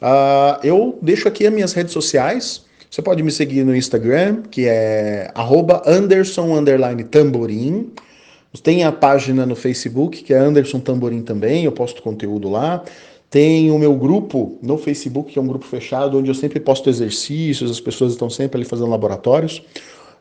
Uh, 0.00 0.60
eu 0.62 0.98
deixo 1.00 1.26
aqui 1.26 1.46
as 1.46 1.54
minhas 1.54 1.72
redes 1.72 1.94
sociais. 1.94 2.66
Você 2.90 3.00
pode 3.00 3.22
me 3.22 3.30
seguir 3.30 3.64
no 3.64 3.74
Instagram, 3.74 4.42
que 4.50 4.66
é 4.66 5.32
@anderson_tamborim. 5.86 7.94
Tem 8.62 8.82
a 8.82 8.90
página 8.90 9.44
no 9.44 9.54
Facebook, 9.54 10.22
que 10.22 10.32
é 10.32 10.38
Anderson 10.38 10.80
Tamborim 10.80 11.22
também, 11.22 11.64
eu 11.64 11.72
posto 11.72 12.02
conteúdo 12.02 12.48
lá. 12.48 12.82
Tem 13.30 13.70
o 13.70 13.78
meu 13.78 13.94
grupo 13.94 14.58
no 14.62 14.78
Facebook, 14.78 15.32
que 15.32 15.38
é 15.38 15.42
um 15.42 15.46
grupo 15.46 15.66
fechado, 15.66 16.18
onde 16.18 16.30
eu 16.30 16.34
sempre 16.34 16.58
posto 16.58 16.88
exercícios, 16.88 17.70
as 17.70 17.78
pessoas 17.78 18.12
estão 18.12 18.30
sempre 18.30 18.58
ali 18.58 18.64
fazendo 18.64 18.88
laboratórios. 18.88 19.62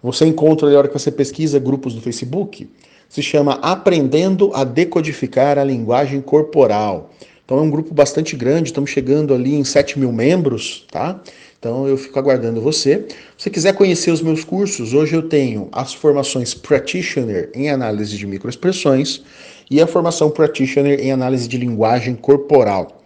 Você 0.03 0.25
encontra 0.25 0.67
ali, 0.67 0.75
a 0.75 0.79
hora 0.79 0.87
que 0.89 0.93
você 0.93 1.09
pesquisa 1.09 1.57
grupos 1.57 1.95
no 1.95 2.01
Facebook, 2.01 2.69
se 3.07 3.23
chama 3.23 3.53
Aprendendo 3.61 4.51
a 4.53 4.65
Decodificar 4.65 5.57
a 5.57 5.63
Linguagem 5.63 6.19
Corporal. 6.19 7.09
Então 7.45 7.59
é 7.59 7.61
um 7.61 7.69
grupo 7.69 7.93
bastante 7.93 8.35
grande, 8.35 8.69
estamos 8.69 8.89
chegando 8.89 9.33
ali 9.33 9.55
em 9.55 9.63
7 9.63 9.97
mil 9.97 10.11
membros, 10.11 10.85
tá? 10.91 11.21
Então 11.59 11.87
eu 11.87 11.97
fico 11.97 12.19
aguardando 12.19 12.61
você. 12.61 13.05
Se 13.37 13.43
você 13.43 13.49
quiser 13.49 13.73
conhecer 13.73 14.11
os 14.11 14.21
meus 14.21 14.43
cursos, 14.43 14.93
hoje 14.93 15.15
eu 15.15 15.23
tenho 15.23 15.69
as 15.71 15.93
formações 15.93 16.53
Practitioner 16.53 17.49
em 17.53 17.69
análise 17.69 18.17
de 18.17 18.27
microexpressões 18.27 19.21
e 19.69 19.81
a 19.81 19.87
formação 19.87 20.29
Practitioner 20.29 20.99
em 20.99 21.11
análise 21.11 21.47
de 21.47 21.57
linguagem 21.57 22.15
corporal. 22.15 23.03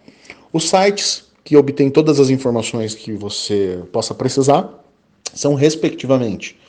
Os 0.52 0.70
sites 0.70 1.32
que 1.44 1.56
obtêm 1.56 1.90
todas 1.90 2.20
as 2.20 2.30
informações 2.30 2.94
que 2.94 3.14
você 3.14 3.80
possa 3.92 4.14
precisar 4.14 4.80
são 5.34 5.56
respectivamente 5.56 6.60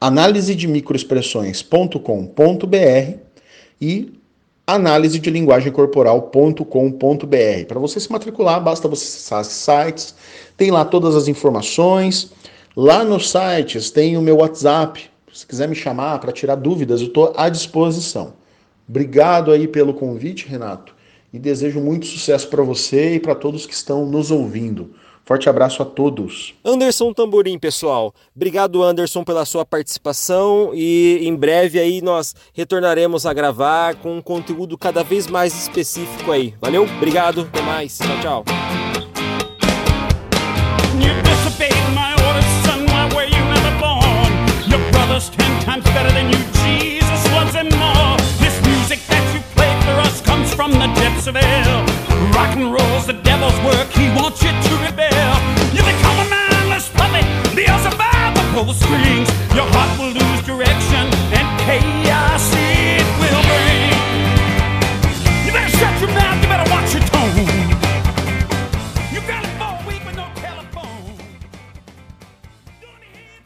análise 0.00 0.56
de 0.56 0.66
microexpressões.com.br 0.66 3.18
e 3.80 4.12
análise 4.66 5.18
de 5.18 5.30
linguagem 5.30 5.72
corporal.com.br. 5.72 7.66
Para 7.66 7.80
você 7.80 7.98
se 7.98 8.10
matricular, 8.10 8.62
basta 8.62 8.88
você 8.88 9.04
acessar 9.04 9.40
os 9.40 9.48
sites, 9.48 10.14
tem 10.56 10.70
lá 10.70 10.84
todas 10.84 11.14
as 11.16 11.28
informações. 11.28 12.32
Lá 12.76 13.04
nos 13.04 13.30
sites 13.30 13.90
tem 13.90 14.16
o 14.16 14.22
meu 14.22 14.36
WhatsApp. 14.36 15.10
Se 15.32 15.46
quiser 15.46 15.68
me 15.68 15.74
chamar 15.74 16.18
para 16.18 16.32
tirar 16.32 16.56
dúvidas, 16.56 17.00
eu 17.00 17.08
estou 17.08 17.32
à 17.36 17.48
disposição. 17.48 18.34
Obrigado 18.88 19.50
aí 19.50 19.66
pelo 19.66 19.94
convite, 19.94 20.46
Renato, 20.46 20.94
e 21.32 21.38
desejo 21.38 21.80
muito 21.80 22.06
sucesso 22.06 22.48
para 22.48 22.62
você 22.62 23.14
e 23.14 23.20
para 23.20 23.34
todos 23.34 23.64
que 23.64 23.72
estão 23.72 24.06
nos 24.06 24.30
ouvindo. 24.30 24.94
Forte 25.24 25.48
abraço 25.48 25.82
a 25.82 25.84
todos. 25.84 26.54
Anderson 26.64 27.12
Tamborim, 27.12 27.58
pessoal. 27.58 28.12
Obrigado, 28.34 28.82
Anderson, 28.82 29.22
pela 29.22 29.44
sua 29.44 29.64
participação 29.64 30.72
e 30.74 31.20
em 31.22 31.34
breve 31.34 31.78
aí 31.78 32.02
nós 32.02 32.34
retornaremos 32.52 33.24
a 33.24 33.32
gravar 33.32 33.94
com 33.96 34.16
um 34.16 34.22
conteúdo 34.22 34.76
cada 34.76 35.04
vez 35.04 35.26
mais 35.28 35.54
específico 35.54 36.32
aí. 36.32 36.54
Valeu? 36.60 36.84
Obrigado. 36.96 37.42
Até 37.42 37.62
mais. 37.62 37.98
Tchau, 37.98 38.20
tchau. 38.20 38.44
from 50.62 50.78
the 50.78 50.86
depths 50.94 51.26
of 51.26 51.34
hell. 51.34 51.82
Rock 52.38 52.54
and 52.54 52.72
roll's 52.72 53.04
the 53.04 53.18
devil's 53.26 53.58
work, 53.66 53.88
he 53.98 54.06
wants 54.14 54.44
you 54.44 54.50
to 54.50 54.72
rebel. 54.86 55.34
You 55.74 55.82
become 55.82 56.16
a 56.22 56.28
mindless 56.30 56.86
puppet, 56.94 57.26
the 57.58 57.66
other 57.66 57.90
by 57.98 58.30
the 58.30 58.44
pull 58.54 58.72
strings. 58.72 59.26
Your 59.58 59.66
heart 59.74 59.90
will 59.98 60.14
lose 60.14 60.40
direction, 60.46 61.04
and 61.34 61.46
chaos 61.66 62.46
it 62.54 63.02
will 63.18 63.42
bring. 63.50 63.90
You 65.42 65.50
better 65.50 65.74
shut 65.82 65.94
your 65.98 66.14
mouth, 66.14 66.38
you 66.40 66.46
better 66.46 66.71